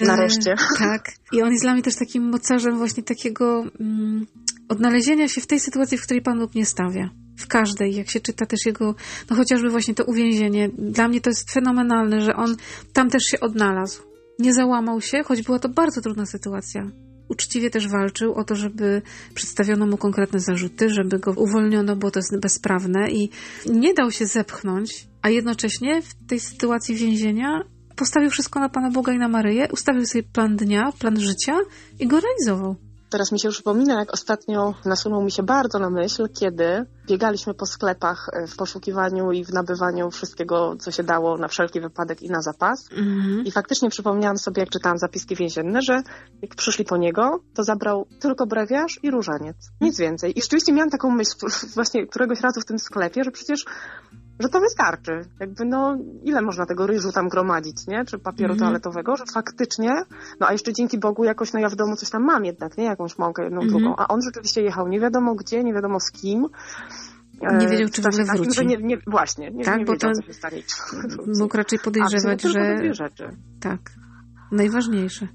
Nareszcie. 0.00 0.52
E, 0.52 0.56
tak. 0.78 1.12
I 1.32 1.42
on 1.42 1.50
jest 1.50 1.64
dla 1.64 1.72
mnie 1.72 1.82
też 1.82 1.96
takim 1.96 2.22
mocarzem 2.30 2.78
właśnie 2.78 3.02
takiego 3.02 3.64
mm, 3.80 4.26
odnalezienia 4.68 5.28
się 5.28 5.40
w 5.40 5.46
tej 5.46 5.60
sytuacji, 5.60 5.98
w 5.98 6.02
której 6.02 6.22
Pan 6.22 6.38
Bóg 6.38 6.54
nie 6.54 6.66
stawia 6.66 7.10
w 7.38 7.46
każdej, 7.46 7.94
jak 7.94 8.10
się 8.10 8.20
czyta 8.20 8.46
też 8.46 8.66
jego, 8.66 8.94
no 9.30 9.36
chociażby 9.36 9.70
właśnie 9.70 9.94
to 9.94 10.04
uwięzienie. 10.04 10.70
Dla 10.78 11.08
mnie 11.08 11.20
to 11.20 11.30
jest 11.30 11.52
fenomenalne, 11.52 12.20
że 12.20 12.36
on 12.36 12.56
tam 12.92 13.10
też 13.10 13.22
się 13.22 13.40
odnalazł. 13.40 14.02
Nie 14.38 14.54
załamał 14.54 15.00
się, 15.00 15.22
choć 15.24 15.42
była 15.42 15.58
to 15.58 15.68
bardzo 15.68 16.00
trudna 16.00 16.26
sytuacja 16.26 16.90
uczciwie 17.34 17.70
też 17.70 17.88
walczył 17.88 18.34
o 18.34 18.44
to, 18.44 18.56
żeby 18.56 19.02
przedstawiono 19.34 19.86
mu 19.86 19.96
konkretne 19.96 20.40
zarzuty, 20.40 20.90
żeby 20.90 21.18
go 21.18 21.32
uwolniono, 21.36 21.96
bo 21.96 22.10
to 22.10 22.18
jest 22.18 22.40
bezprawne 22.40 23.10
i 23.10 23.30
nie 23.66 23.94
dał 23.94 24.10
się 24.10 24.26
zepchnąć, 24.26 25.06
a 25.22 25.30
jednocześnie 25.30 26.02
w 26.02 26.26
tej 26.28 26.40
sytuacji 26.40 26.94
więzienia 26.96 27.62
postawił 27.96 28.30
wszystko 28.30 28.60
na 28.60 28.68
Pana 28.68 28.90
Boga 28.90 29.12
i 29.12 29.18
na 29.18 29.28
Maryję, 29.28 29.68
ustawił 29.72 30.06
sobie 30.06 30.22
plan 30.22 30.56
dnia, 30.56 30.92
plan 30.98 31.20
życia 31.20 31.56
i 32.00 32.06
go 32.06 32.20
realizował. 32.20 32.76
Teraz 33.14 33.32
mi 33.32 33.40
się 33.40 33.48
przypomina, 33.48 33.98
jak 33.98 34.12
ostatnio 34.12 34.74
nasunął 34.84 35.22
mi 35.22 35.30
się 35.30 35.42
bardzo 35.42 35.78
na 35.78 35.90
myśl, 35.90 36.28
kiedy 36.28 36.86
biegaliśmy 37.06 37.54
po 37.54 37.66
sklepach 37.66 38.28
e, 38.32 38.46
w 38.46 38.56
poszukiwaniu 38.56 39.32
i 39.32 39.44
w 39.44 39.52
nabywaniu 39.52 40.10
wszystkiego, 40.10 40.76
co 40.76 40.90
się 40.90 41.02
dało 41.02 41.38
na 41.38 41.48
wszelki 41.48 41.80
wypadek 41.80 42.22
i 42.22 42.30
na 42.30 42.42
zapas. 42.42 42.88
Mhm. 42.92 43.44
I 43.44 43.50
faktycznie 43.50 43.90
przypomniałam 43.90 44.38
sobie, 44.38 44.60
jak 44.60 44.70
czytałam 44.70 44.98
zapiski 44.98 45.36
więzienne, 45.36 45.82
że 45.82 46.02
jak 46.42 46.54
przyszli 46.54 46.84
po 46.84 46.96
niego, 46.96 47.40
to 47.54 47.64
zabrał 47.64 48.06
tylko 48.20 48.46
brewiarz 48.46 49.00
i 49.02 49.10
różaniec. 49.10 49.56
Nic 49.80 49.98
więcej. 49.98 50.38
I 50.38 50.42
rzeczywiście 50.42 50.72
miałam 50.72 50.90
taką 50.90 51.10
myśl 51.10 51.34
właśnie 51.74 52.06
któregoś 52.06 52.40
razu 52.40 52.60
w 52.60 52.64
tym 52.64 52.78
sklepie, 52.78 53.24
że 53.24 53.30
przecież 53.30 53.64
że 54.40 54.48
to 54.48 54.60
wystarczy. 54.60 55.20
Jakby 55.40 55.64
no, 55.64 55.96
ile 56.22 56.42
można 56.42 56.66
tego 56.66 56.86
ryżu 56.86 57.12
tam 57.12 57.28
gromadzić, 57.28 57.86
nie? 57.86 58.04
Czy 58.04 58.18
papieru 58.18 58.52
Mhm. 58.52 58.58
toaletowego, 58.58 59.16
że 59.16 59.24
faktycznie, 59.34 59.90
no 60.40 60.46
a 60.46 60.52
jeszcze 60.52 60.72
dzięki 60.72 60.98
Bogu 60.98 61.24
jakoś, 61.24 61.52
no 61.52 61.60
ja 61.60 61.68
w 61.68 61.76
domu 61.76 61.96
coś 61.96 62.10
tam 62.10 62.24
mam 62.24 62.44
jednak, 62.44 62.78
nie? 62.78 62.84
Jakąś 62.84 63.18
mąkę 63.18 63.44
jedną, 63.44 63.62
Mhm. 63.62 63.80
drugą. 63.82 63.96
A 63.96 64.08
on 64.08 64.20
rzeczywiście 64.22 64.62
jechał 64.62 64.88
nie 64.88 65.00
wiadomo 65.00 65.34
gdzie, 65.34 65.64
nie 65.64 65.74
wiadomo 65.74 66.00
z 66.00 66.10
kim. 66.10 66.46
Nie 67.42 67.48
E, 67.48 67.68
wiedział, 67.70 67.88
czy 67.88 68.02
w 68.02 68.06
ogóle 68.06 68.24
takim, 68.26 68.42
wróci. 68.44 68.66
Nie, 68.66 68.76
nie, 68.76 68.98
właśnie, 69.06 69.50
nie, 69.50 69.64
Tak, 69.64 69.78
nie 69.78 69.84
bo 69.84 69.92
wiedział, 69.92 70.10
to 70.12 70.20
co 70.20 70.26
się 70.26 70.32
stanie. 70.32 70.62
Mógł 71.40 71.56
raczej 71.56 71.78
podejrzewać, 71.78 72.42
że 72.42 72.74
dwie 72.78 72.94
rzeczy. 72.94 73.28
tak. 73.60 73.80
Najważniejsze. 74.52 75.28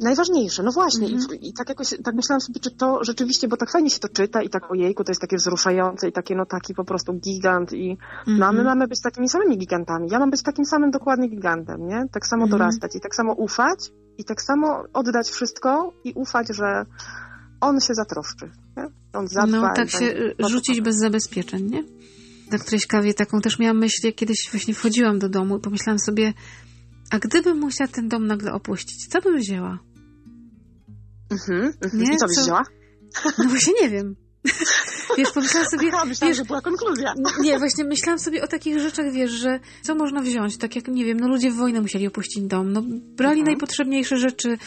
Najważniejsze, 0.00 0.62
no 0.62 0.72
właśnie. 0.72 1.06
Mhm. 1.06 1.40
I, 1.40 1.48
I 1.48 1.52
tak 1.52 1.68
jakoś, 1.68 1.88
tak 2.04 2.14
myślałam 2.14 2.40
sobie, 2.40 2.60
czy 2.60 2.70
to 2.70 3.04
rzeczywiście, 3.04 3.48
bo 3.48 3.56
tak 3.56 3.70
fajnie 3.70 3.90
się 3.90 3.98
to 3.98 4.08
czyta 4.08 4.42
i 4.42 4.48
tak 4.48 4.70
ojejku, 4.70 5.04
to 5.04 5.10
jest 5.10 5.20
takie 5.20 5.36
wzruszające 5.36 6.08
i 6.08 6.12
takie, 6.12 6.34
no 6.36 6.46
taki 6.46 6.74
po 6.74 6.84
prostu 6.84 7.12
gigant 7.12 7.72
i 7.72 7.96
no 8.26 8.46
a 8.46 8.52
my 8.52 8.58
Mhm. 8.60 8.64
mamy 8.64 8.88
być 8.88 9.00
takimi 9.02 9.28
samymi 9.28 9.58
gigantami. 9.58 10.08
Ja 10.10 10.18
mam 10.18 10.30
być 10.30 10.42
takim 10.42 10.64
samym 10.64 10.90
dokładnie 10.90 11.28
gigantem, 11.28 11.86
nie? 11.86 12.04
Tak 12.12 12.26
samo 12.26 12.42
Mhm. 12.44 12.58
dorastać 12.58 12.96
i 12.96 13.00
tak 13.00 13.14
samo 13.14 13.32
ufać 13.32 13.90
i 14.18 14.24
tak 14.24 14.42
samo 14.42 14.82
oddać 14.92 15.28
wszystko 15.30 15.92
i 16.04 16.12
ufać, 16.12 16.46
że 16.50 16.84
on 17.60 17.80
się 17.80 17.94
zatroszczy, 17.94 18.50
nie? 18.76 18.86
On 19.12 19.28
zadba. 19.28 19.56
No 19.68 19.74
tak 19.74 19.90
się 19.90 20.04
y, 20.06 20.34
rzucić 20.38 20.80
bez 20.80 20.96
zabezpieczeń, 20.96 21.70
nie? 21.70 21.84
Na 22.52 22.58
którejś 22.58 22.86
kawie 22.86 23.14
taką 23.14 23.40
też 23.40 23.58
miałam 23.58 23.78
myśl, 23.78 24.06
jak 24.06 24.14
kiedyś 24.14 24.48
właśnie 24.52 24.74
wchodziłam 24.74 25.18
do 25.18 25.28
domu 25.28 25.56
i 25.56 25.60
pomyślałam 25.60 25.98
sobie, 25.98 26.32
a 27.10 27.18
gdybym 27.18 27.58
musiała 27.60 27.88
ten 27.88 28.08
dom 28.08 28.26
nagle 28.26 28.52
opuścić, 28.52 29.06
co 29.06 29.20
bym 29.20 29.36
wzięła? 29.38 29.78
Mhm, 31.30 31.72
mhm. 31.84 32.02
Nie, 32.02 32.14
I 32.14 32.16
co 32.16 32.26
byś 32.26 32.36
co- 32.36 32.42
wzięła? 32.42 32.62
No 33.38 33.44
właśnie 33.48 33.72
nie 33.82 33.88
wiem. 33.90 34.16
Wiesz, 35.18 35.30
pomyślałam 35.32 35.68
sobie, 35.70 35.88
Ja 35.88 36.04
myślałam, 36.04 36.30
wiesz, 36.30 36.36
że 36.36 36.44
była 36.44 36.60
konkluzja. 36.60 37.14
Nie, 37.40 37.58
właśnie 37.58 37.84
myślałam 37.84 38.18
sobie 38.18 38.42
o 38.42 38.46
takich 38.46 38.78
rzeczach, 38.80 39.12
wiesz, 39.12 39.30
że 39.30 39.60
co 39.82 39.94
można 39.94 40.22
wziąć, 40.22 40.56
tak 40.56 40.76
jak, 40.76 40.88
nie 40.88 41.04
wiem, 41.04 41.20
no 41.20 41.28
ludzie 41.28 41.50
w 41.50 41.56
wojnę 41.56 41.80
musieli 41.80 42.06
opuścić 42.06 42.42
dom, 42.42 42.72
no 42.72 42.82
brali 43.16 43.40
Mhm. 43.40 43.44
najpotrzebniejsze 43.46 44.16
rzeczy, 44.16 44.58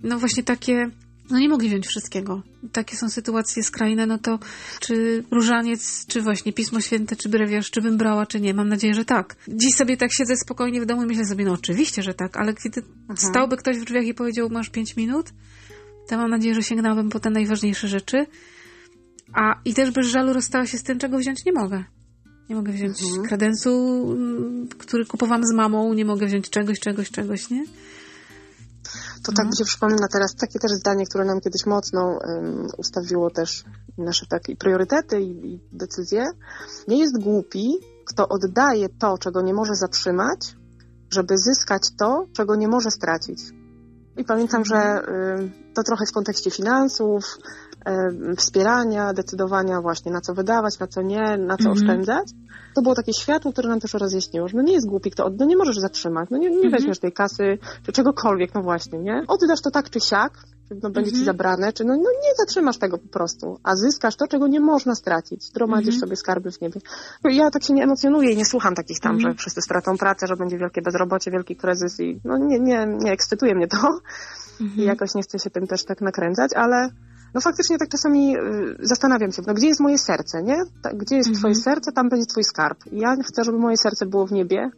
no 0.00 0.18
właśnie 0.18 0.42
takie, 0.42 0.90
no 1.30 1.38
nie 1.38 1.48
mogli 1.48 1.68
wziąć 1.68 1.86
wszystkiego. 1.86 2.42
Takie 2.72 2.96
są 2.96 3.08
sytuacje 3.08 3.62
skrajne, 3.62 4.06
no 4.06 4.18
to 4.18 4.38
czy 4.80 5.24
różaniec, 5.30 6.06
czy 6.06 6.22
właśnie 6.22 6.52
Pismo 6.52 6.80
Święte, 6.80 7.16
czy 7.16 7.28
brewiarz, 7.28 7.70
czy 7.70 7.82
bym 7.82 7.96
brała, 7.96 8.26
czy 8.26 8.40
nie, 8.40 8.54
mam 8.54 8.68
nadzieję, 8.68 8.94
że 8.94 9.04
tak. 9.04 9.36
Dziś 9.48 9.74
sobie 9.74 9.96
tak 9.96 10.10
siedzę 10.12 10.36
spokojnie 10.36 10.80
w 10.80 10.86
domu 10.86 11.02
i 11.02 11.06
myślę 11.06 11.24
sobie, 11.26 11.44
no 11.44 11.52
oczywiście, 11.52 12.02
że 12.02 12.14
tak, 12.14 12.36
ale 12.36 12.54
kiedy 12.54 12.82
Mhm. 13.00 13.16
stałby 13.16 13.56
ktoś 13.56 13.78
w 13.78 13.84
drzwiach 13.84 14.04
i 14.04 14.14
powiedział, 14.14 14.48
masz 14.50 14.70
pięć 14.70 14.96
minut, 14.96 15.26
to 16.08 16.16
mam 16.16 16.30
nadzieję, 16.30 16.54
że 16.54 16.62
sięgnęłabym 16.62 17.10
po 17.10 17.20
te 17.20 17.30
najważniejsze 17.30 17.88
rzeczy. 17.88 18.26
A 19.34 19.60
i 19.64 19.74
też 19.74 19.90
bez 19.90 20.06
żalu 20.06 20.32
rozstała 20.32 20.66
się 20.66 20.78
z 20.78 20.82
tym, 20.82 20.98
czego 20.98 21.18
wziąć 21.18 21.44
nie 21.44 21.52
mogę. 21.52 21.84
Nie 22.48 22.56
mogę 22.56 22.72
wziąć 22.72 23.02
Mhm. 23.02 23.22
kredensu, 23.28 23.70
mm, 24.12 24.68
który 24.68 25.06
kupowałam 25.06 25.44
z 25.44 25.54
mamą, 25.54 25.94
nie 25.94 26.04
mogę 26.04 26.26
wziąć 26.26 26.50
czegoś, 26.50 26.80
czegoś, 26.80 27.10
czegoś, 27.10 27.50
nie? 27.50 27.64
To 29.24 29.32
tak 29.32 29.44
No. 29.44 29.50
mi 29.50 29.56
się 29.58 29.64
przypomina 29.64 30.06
teraz 30.12 30.34
takie 30.34 30.58
też 30.58 30.70
zdanie, 30.70 31.06
które 31.06 31.24
nam 31.24 31.40
kiedyś 31.40 31.66
mocno 31.66 32.18
um, 32.28 32.66
ustawiło 32.78 33.30
też 33.30 33.64
nasze 33.98 34.26
takie 34.26 34.56
priorytety 34.56 35.20
i, 35.20 35.52
i 35.54 35.60
decyzje. 35.72 36.24
Nie 36.88 36.98
jest 36.98 37.18
głupi, 37.22 37.74
kto 38.04 38.28
oddaje 38.28 38.88
to, 38.88 39.18
czego 39.18 39.42
nie 39.42 39.54
może 39.54 39.74
zatrzymać, 39.74 40.56
żeby 41.10 41.38
zyskać 41.38 41.82
to, 41.98 42.26
czego 42.36 42.56
nie 42.56 42.68
może 42.68 42.90
stracić. 42.90 43.38
I 44.16 44.24
pamiętam, 44.24 44.64
że 44.64 45.00
to 45.74 45.82
trochę 45.82 46.04
w 46.06 46.12
kontekście 46.14 46.50
finansów, 46.50 47.24
wspierania, 48.36 49.12
decydowania 49.12 49.80
właśnie 49.80 50.12
na 50.12 50.20
co 50.20 50.34
wydawać, 50.34 50.78
na 50.78 50.86
co 50.86 51.02
nie, 51.02 51.36
na 51.38 51.56
co 51.56 51.68
Mhm. 51.68 51.72
oszczędzać. 51.72 52.28
To 52.74 52.82
było 52.82 52.94
takie 52.94 53.12
światło, 53.12 53.52
które 53.52 53.68
nam 53.68 53.80
też 53.80 53.94
rozjaśniło, 53.94 54.48
że 54.48 54.56
no 54.56 54.62
nie 54.62 54.72
jest 54.72 54.88
głupi, 54.88 55.10
kto 55.10 55.24
odda, 55.24 55.44
nie 55.44 55.56
możesz 55.56 55.76
zatrzymać, 55.78 56.28
no 56.30 56.38
nie, 56.38 56.50
nie 56.50 56.56
Mhm. 56.56 56.72
weźmiesz 56.72 56.98
tej 56.98 57.12
kasy, 57.12 57.58
czy 57.86 57.92
czegokolwiek, 57.92 58.54
no 58.54 58.62
właśnie, 58.62 58.98
nie? 58.98 59.24
Oddasz 59.28 59.60
to 59.62 59.70
tak 59.70 59.90
czy 59.90 60.00
siak, 60.00 60.32
no 60.82 60.90
będzie 60.90 61.10
ci 61.10 61.16
Mhm. 61.18 61.24
zabrane, 61.24 61.72
czy 61.72 61.84
no, 61.84 61.94
no 61.96 62.10
nie 62.10 62.34
zatrzymasz 62.38 62.78
tego 62.78 62.98
po 62.98 63.08
prostu, 63.08 63.58
a 63.62 63.76
zyskasz 63.76 64.16
to, 64.16 64.26
czego 64.28 64.46
nie 64.48 64.60
można 64.60 64.94
stracić. 64.94 65.50
Gromadzisz 65.54 65.94
Mhm. 65.94 66.00
sobie 66.00 66.16
skarby 66.16 66.52
w 66.52 66.60
niebie. 66.60 66.80
Ja 67.24 67.50
tak 67.50 67.64
się 67.64 67.74
nie 67.74 67.82
emocjonuję 67.84 68.32
i 68.32 68.36
nie 68.36 68.44
słucham 68.44 68.74
takich 68.74 69.00
tam, 69.00 69.14
Mhm. 69.14 69.32
że 69.32 69.38
wszyscy 69.38 69.62
stracą 69.62 69.96
pracę, 69.98 70.26
że 70.26 70.36
będzie 70.36 70.58
wielkie 70.58 70.82
bezrobocie, 70.82 71.30
wielki 71.30 71.56
kryzys 71.56 72.00
i 72.00 72.20
no 72.24 72.38
nie, 72.38 72.58
nie, 72.60 72.86
nie 72.86 73.12
ekscytuje 73.12 73.54
mnie 73.54 73.68
to 73.68 74.00
i 74.60 74.64
Mhm. 74.64 74.86
jakoś 74.88 75.14
nie 75.14 75.22
chcę 75.22 75.38
się 75.38 75.50
tym 75.50 75.66
też 75.66 75.84
tak 75.84 76.00
nakręcać, 76.00 76.50
ale 76.54 76.88
no 77.34 77.40
faktycznie 77.40 77.78
tak 77.78 77.88
czasami 77.88 78.36
y, 78.36 78.76
zastanawiam 78.80 79.32
się, 79.32 79.42
no 79.46 79.54
gdzie 79.54 79.66
jest 79.66 79.80
moje 79.80 79.98
serce, 79.98 80.42
nie? 80.42 80.56
Gdzie 80.94 81.16
jest 81.16 81.28
Mhm. 81.28 81.38
twoje 81.40 81.54
serce, 81.54 81.92
tam 81.92 82.08
będzie 82.08 82.26
twój 82.26 82.44
skarb. 82.44 82.86
I 82.92 82.98
ja 83.00 83.16
chcę, 83.28 83.44
żeby 83.44 83.58
moje 83.58 83.76
serce 83.76 84.06
było 84.06 84.26
w 84.26 84.32
niebie, 84.32 84.70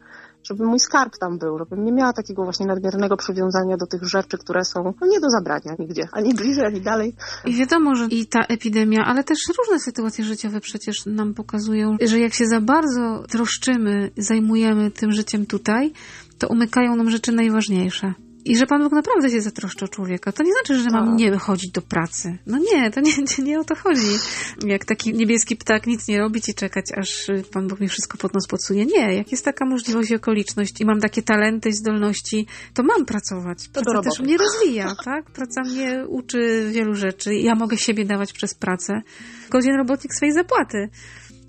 żeby 0.43 0.65
mój 0.65 0.79
skarb 0.79 1.17
tam 1.17 1.37
był, 1.37 1.57
żebym 1.57 1.85
nie 1.85 1.91
miała 1.91 2.13
takiego 2.13 2.43
właśnie 2.43 2.65
nadmiernego 2.65 3.17
przywiązania 3.17 3.77
do 3.77 3.87
tych 3.87 4.03
rzeczy, 4.03 4.37
które 4.37 4.65
są 4.65 4.93
no, 5.01 5.07
nie 5.07 5.19
do 5.19 5.29
zabrania 5.29 5.75
nigdzie, 5.79 6.07
ani 6.11 6.33
bliżej, 6.33 6.65
ani 6.65 6.81
dalej. 6.81 7.15
I 7.45 7.55
wiadomo, 7.55 7.95
że 7.95 8.05
i 8.05 8.25
ta 8.25 8.39
epidemia, 8.39 9.05
ale 9.05 9.23
też 9.23 9.39
różne 9.57 9.79
sytuacje 9.79 10.23
życiowe 10.23 10.59
przecież 10.59 11.05
nam 11.05 11.33
pokazują, 11.33 11.97
że 12.01 12.19
jak 12.19 12.33
się 12.33 12.45
za 12.45 12.61
bardzo 12.61 13.23
troszczymy, 13.29 14.11
zajmujemy 14.17 14.91
tym 14.91 15.11
życiem 15.11 15.45
tutaj, 15.45 15.93
to 16.37 16.47
umykają 16.47 16.95
nam 16.95 17.09
rzeczy 17.09 17.31
najważniejsze. 17.31 18.13
I 18.45 18.57
że 18.57 18.67
Pan 18.67 18.83
Bóg 18.83 18.91
naprawdę 18.91 19.29
się 19.29 19.41
zatroszczy 19.41 19.85
o 19.85 19.87
człowieka. 19.87 20.31
To 20.31 20.43
nie 20.43 20.51
znaczy, 20.51 20.83
że 20.83 20.89
mam 20.91 21.05
Tak. 21.09 21.17
nie 21.19 21.37
chodzić 21.37 21.71
do 21.71 21.81
pracy. 21.81 22.37
No 22.45 22.57
nie, 22.57 22.91
to 22.91 23.01
nie, 23.01 23.11
nie, 23.43 23.59
o 23.59 23.63
to 23.63 23.75
chodzi. 23.75 24.07
Jak 24.65 24.85
taki 24.85 25.13
niebieski 25.13 25.55
ptak 25.55 25.87
nic 25.87 26.07
nie 26.07 26.19
robić 26.19 26.49
i 26.49 26.53
czekać, 26.53 26.85
aż 26.97 27.27
Pan 27.51 27.67
Bóg 27.67 27.79
mi 27.79 27.87
wszystko 27.87 28.17
pod 28.17 28.33
nos 28.33 28.47
podsuje. 28.47 28.85
Nie, 28.85 29.15
jak 29.15 29.31
jest 29.31 29.45
taka 29.45 29.65
możliwość 29.65 30.11
i 30.11 30.15
okoliczność 30.15 30.81
i 30.81 30.85
mam 30.85 30.99
takie 30.99 31.21
talenty 31.21 31.69
i 31.69 31.73
zdolności, 31.73 32.47
to 32.73 32.83
mam 32.83 33.05
pracować. 33.05 33.67
do 33.67 33.81
Praca 33.81 34.09
też 34.09 34.19
mnie 34.19 34.37
rozwija, 34.37 34.95
tak? 35.05 35.31
Praca 35.31 35.61
mnie 35.61 36.05
uczy 36.07 36.69
wielu 36.71 36.95
rzeczy. 36.95 37.35
Ja 37.35 37.55
mogę 37.55 37.77
siebie 37.77 38.05
dawać 38.05 38.33
przez 38.33 38.53
pracę. 38.53 39.01
Godzien 39.49 39.75
robotnik 39.75 40.13
swej 40.13 40.31
zapłaty. 40.31 40.89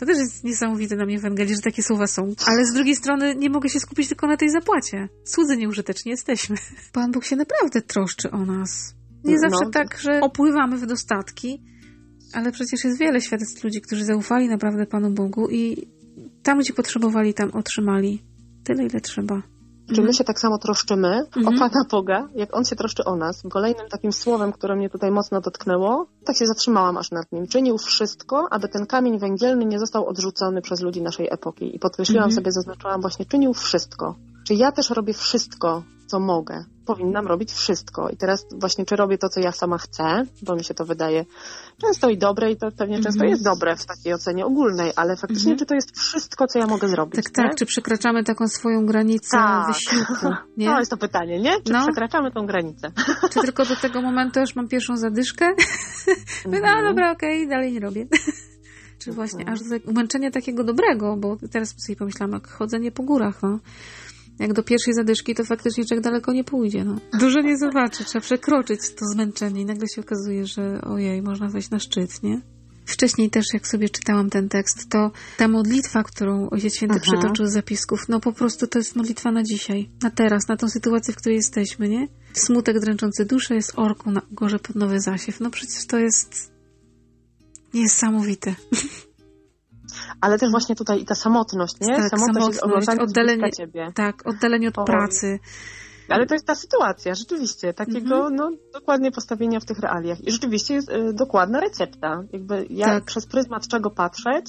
To 0.00 0.07
też 0.07 0.19
jest 0.19 0.45
niesamowite 0.45 0.97
dla 0.97 1.07
mnie 1.07 1.19
w 1.19 1.25
Ewangelii, 1.25 1.54
że 1.54 1.61
takie 1.62 1.83
słowa 1.83 2.07
są. 2.07 2.35
Ale 2.47 2.64
z 2.66 2.73
drugiej 2.73 2.97
strony 2.97 3.35
nie 3.35 3.50
mogę 3.50 3.69
się 3.69 3.80
skupić 3.80 4.09
tylko 4.09 4.26
na 4.26 4.37
tej 4.37 4.50
zapłacie. 4.50 5.09
Cudzy 5.25 5.57
nieużyteczni 5.57 6.11
jesteśmy. 6.11 6.57
Pan 6.92 7.12
Bóg 7.12 7.25
się 7.25 7.37
naprawdę 7.37 7.83
troszczy 7.83 8.30
o 8.30 8.45
nas. 8.45 8.95
Nie 9.25 9.35
No. 9.35 9.40
zawsze 9.40 9.71
tak, 9.73 9.99
że 10.00 10.21
opływamy 10.21 10.78
w 10.78 10.87
dostatki, 10.87 11.62
ale 12.33 12.52
przecież 12.52 12.85
jest 12.85 12.99
wiele 12.99 13.21
świadectw 13.21 13.64
ludzi, 13.64 13.80
którzy 13.80 14.04
zaufali 14.04 14.49
naprawdę 14.49 14.87
Panu 14.87 15.11
Bogu 15.11 15.49
i 15.50 15.88
tam, 16.42 16.59
gdzie 16.59 16.73
potrzebowali, 16.73 17.35
tam 17.35 17.50
otrzymali. 17.50 18.23
Tyle, 18.64 18.87
ile 18.87 19.00
trzeba. 19.00 19.42
Czy 19.94 20.02
my 20.02 20.14
się 20.14 20.25
tak 20.25 20.40
samo 20.40 20.59
troszczymy 20.59 21.26
Mhm. 21.37 21.56
o 21.56 21.59
Pana 21.59 21.85
Boga, 21.90 22.28
jak 22.35 22.56
On 22.56 22.64
się 22.64 22.76
troszczy 22.76 23.04
o 23.04 23.16
nas? 23.16 23.42
Kolejnym 23.50 23.88
takim 23.88 24.12
słowem, 24.12 24.52
które 24.52 24.76
mnie 24.76 24.90
tutaj 24.90 25.11
mocno 25.11 25.40
dotknęło, 25.40 26.06
tak 26.25 26.37
się 26.37 26.47
zatrzymałam 26.47 26.97
aż 26.99 27.11
nad 27.11 27.32
nim. 27.32 27.47
Czynił 27.47 27.78
wszystko, 27.78 28.47
aby 28.50 28.68
ten 28.68 28.87
kamień 28.87 29.18
węgielny 29.18 29.64
nie 29.64 29.78
został 29.78 30.06
odrzucony 30.06 30.62
przez 30.62 30.80
ludzi 30.80 31.02
naszej 31.02 31.28
epoki. 31.30 31.76
I 31.76 31.78
podkreśliłam 31.78 32.25
Mhm. 32.25 32.37
sobie, 32.37 32.52
zaznaczyłam 32.52 33.00
właśnie, 33.00 33.26
czynił 33.26 33.54
wszystko. 33.54 34.14
Czy 34.47 34.54
ja 34.54 34.73
też 34.73 34.90
robię 34.90 35.14
wszystko, 35.14 35.82
co 36.06 36.20
mogę? 36.20 36.64
Powinnam 36.94 37.26
robić 37.26 37.52
wszystko. 37.52 38.09
I 38.09 38.16
teraz 38.16 38.47
właśnie, 38.52 38.85
czy 38.85 38.97
robię 38.97 39.18
to, 39.18 39.28
co 39.28 39.40
ja 39.40 39.52
sama 39.52 39.78
chcę, 39.78 40.25
bo 40.42 40.56
mi 40.56 40.64
się 40.64 40.75
to 40.75 40.85
wydaje 40.85 41.25
często 41.82 42.09
i 42.11 42.18
dobre, 42.18 42.50
i 42.50 42.56
to 42.56 42.70
pewnie 42.78 42.97
często 42.97 43.11
Mhm. 43.25 43.30
jest 43.30 43.44
dobre 43.44 43.76
w 43.76 43.87
takiej 43.87 44.14
ocenie 44.14 44.47
ogólnej, 44.47 44.92
ale 44.97 45.16
faktycznie, 45.16 45.52
Mhm. 45.52 45.59
czy 45.59 45.66
to 45.66 45.75
jest 45.75 45.99
wszystko, 45.99 46.47
co 46.47 46.59
ja 46.59 46.66
mogę 46.66 46.88
zrobić? 46.88 47.14
Tak, 47.25 47.30
tak. 47.35 47.54
Czy 47.56 47.66
przekraczamy 47.66 48.25
taką 48.25 48.49
swoją 48.49 48.87
granicę 48.87 49.28
Tak. 49.30 49.66
wysiłku? 49.66 50.26
Nie? 50.56 50.66
To 50.66 50.78
jest 50.78 50.90
to 50.90 50.97
pytanie, 50.97 51.40
nie? 51.40 51.61
Czy 51.62 51.73
No. 51.73 51.82
przekraczamy 51.82 52.30
tą 52.32 52.47
granicę? 52.47 52.92
Czy 53.32 53.40
tylko 53.40 53.64
do 53.64 53.76
tego 53.76 54.02
momentu 54.02 54.40
już 54.40 54.56
mam 54.56 54.68
pierwszą 54.68 54.97
zadyszkę? 54.97 55.47
Mhm. 56.47 56.82
no 56.82 56.88
dobra, 56.88 57.12
okej, 57.12 57.49
dalej 57.49 57.73
nie 57.73 57.80
robię. 57.80 58.06
Czy 59.04 59.12
właśnie 59.12 59.40
Mhm. 59.40 59.54
aż 59.54 59.61
do 59.82 59.90
umęczenia 59.90 60.30
takiego 60.30 60.64
dobrego, 60.64 61.16
bo 61.16 61.37
teraz 61.52 61.75
sobie 61.78 61.97
pomyślałam, 61.97 62.32
jak 62.32 62.49
chodzenie 62.49 62.92
po 62.92 63.02
górach, 63.02 63.42
no. 63.42 63.59
Jak 64.40 64.52
do 64.52 64.62
pierwszej 64.62 64.94
zadyszki, 64.94 65.35
to 65.35 65.44
faktycznie 65.44 65.85
człowiek 65.85 66.04
daleko 66.04 66.32
nie 66.32 66.44
pójdzie. 66.44 66.85
No. 66.85 66.97
Dużo 67.18 67.40
nie 67.40 67.59
zobaczy, 67.59 68.04
trzeba 68.04 68.23
przekroczyć 68.23 68.80
to 68.90 69.06
zmęczenie 69.12 69.61
i 69.61 69.64
nagle 69.64 69.88
się 69.94 70.00
okazuje, 70.00 70.47
że 70.47 70.80
ojej, 70.82 71.23
można 71.23 71.49
wejść 71.49 71.70
na 71.70 71.78
szczyt, 71.78 72.23
nie? 72.23 72.40
Wcześniej 72.87 73.30
też, 73.30 73.44
jak 73.54 73.68
sobie 73.68 73.88
czytałam 73.88 74.30
ten 74.30 74.49
tekst, 74.49 74.88
to 74.88 75.11
ta 75.37 75.49
modlitwa, 75.49 76.02
którą 76.02 76.50
Ojciec 76.50 76.76
Święty 76.76 77.00
Aha. 77.02 77.12
przytoczył 77.12 77.47
z 77.47 77.52
zapisków, 77.52 78.09
no 78.09 78.20
po 78.20 78.32
prostu 78.32 78.66
to 78.66 78.78
jest 78.78 78.97
modlitwa 78.97 79.32
na 79.32 79.42
dzisiaj, 79.42 79.90
na 80.02 80.11
teraz, 80.11 80.49
na 80.49 80.56
tą 80.56 80.68
sytuację, 80.68 81.14
w 81.14 81.16
której 81.16 81.37
jesteśmy, 81.37 81.88
nie? 81.88 82.09
Smutek 82.32 82.80
dręczący 82.80 83.25
duszę 83.25 83.54
jest 83.54 83.73
orką 83.76 84.11
na 84.11 84.23
gorze 84.32 84.59
pod 84.59 84.76
nowy 84.76 85.00
zasiew. 85.00 85.40
No 85.40 85.50
przecież 85.50 85.87
to 85.87 85.99
jest 85.99 86.52
niesamowite. 87.75 88.54
Ale 90.20 90.38
też 90.38 90.50
właśnie 90.50 90.76
tutaj 90.76 91.00
i 91.02 91.04
ta 91.04 91.14
samotność, 91.14 91.74
nie? 91.80 91.96
Tak, 91.96 92.08
samotność, 92.10 92.46
jest 92.46 92.60
samotność, 92.60 93.00
oddalenie- 93.00 93.52
ciebie. 93.56 93.92
Tak, 93.94 94.26
oddalenie 94.28 94.68
od 94.68 94.78
Oj. 94.78 94.84
pracy. 94.84 95.38
Ale 96.08 96.26
to 96.26 96.34
jest 96.34 96.46
ta 96.46 96.54
sytuacja, 96.54 97.14
rzeczywiście, 97.14 97.74
takiego, 97.74 98.16
Mhm. 98.16 98.34
no, 98.36 98.50
dokładnie 98.72 99.10
postawienia 99.12 99.60
w 99.60 99.64
tych 99.64 99.78
realiach. 99.78 100.20
I 100.20 100.32
rzeczywiście 100.32 100.74
jest 100.74 100.90
y, 100.90 101.12
dokładna 101.12 101.60
recepta. 101.60 102.22
Jakby 102.32 102.66
ja 102.70 102.86
Tak. 102.86 103.04
przez 103.04 103.26
pryzmat 103.26 103.68
czego 103.68 103.90
patrzeć. 103.90 104.46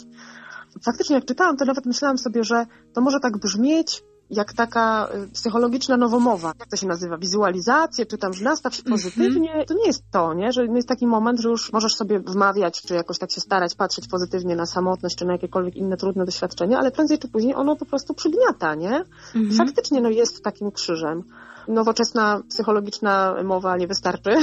Faktycznie 0.86 1.16
jak 1.16 1.26
czytałam, 1.26 1.58
to 1.58 1.66
nawet 1.66 1.86
myślałam 1.86 2.18
sobie, 2.18 2.44
że 2.44 2.66
to 2.94 3.02
może 3.02 3.20
tak 3.20 3.38
brzmieć 3.38 4.04
jak 4.32 4.54
taka 4.54 5.10
y, 5.26 5.28
psychologiczna 5.28 5.98
nowomowa. 5.98 6.54
Jak 6.60 6.68
to 6.68 6.76
się 6.78 6.88
nazywa? 6.88 7.18
Wizualizacje, 7.18 8.06
czy 8.06 8.18
tam, 8.18 8.34
że 8.34 8.44
nastaw 8.44 8.76
się 8.76 8.84
pozytywnie. 8.84 9.66
To 9.68 9.74
nie 9.74 9.88
jest 9.88 10.04
to, 10.12 10.34
nie? 10.34 10.52
Że 10.52 10.66
jest 10.66 10.88
taki 10.88 11.08
moment, 11.08 11.40
że 11.40 11.50
już 11.50 11.74
możesz 11.74 11.96
sobie 11.96 12.20
wmawiać, 12.20 12.82
czy 12.82 12.94
jakoś 12.94 13.20
tak 13.20 13.32
się 13.32 13.42
starać, 13.42 13.76
patrzeć 13.76 14.08
pozytywnie 14.08 14.56
na 14.56 14.66
samotność, 14.66 15.16
czy 15.16 15.26
na 15.26 15.34
jakiekolwiek 15.34 15.76
inne 15.76 15.98
trudne 15.98 16.26
doświadczenia, 16.26 16.80
ale 16.80 16.92
prędzej 16.92 17.20
czy 17.20 17.28
później 17.28 17.56
ono 17.56 17.76
po 17.76 17.86
prostu 17.86 18.14
przygniata, 18.14 18.76
nie? 18.76 19.04
Mhm. 19.36 19.58
Faktycznie 19.58 20.02
no, 20.02 20.10
jest 20.10 20.44
takim 20.44 20.72
krzyżem. 20.72 21.24
Nowoczesna 21.68 22.42
psychologiczna 22.50 23.36
mowa 23.44 23.78
nie 23.78 23.88
wystarczy. 23.88 24.32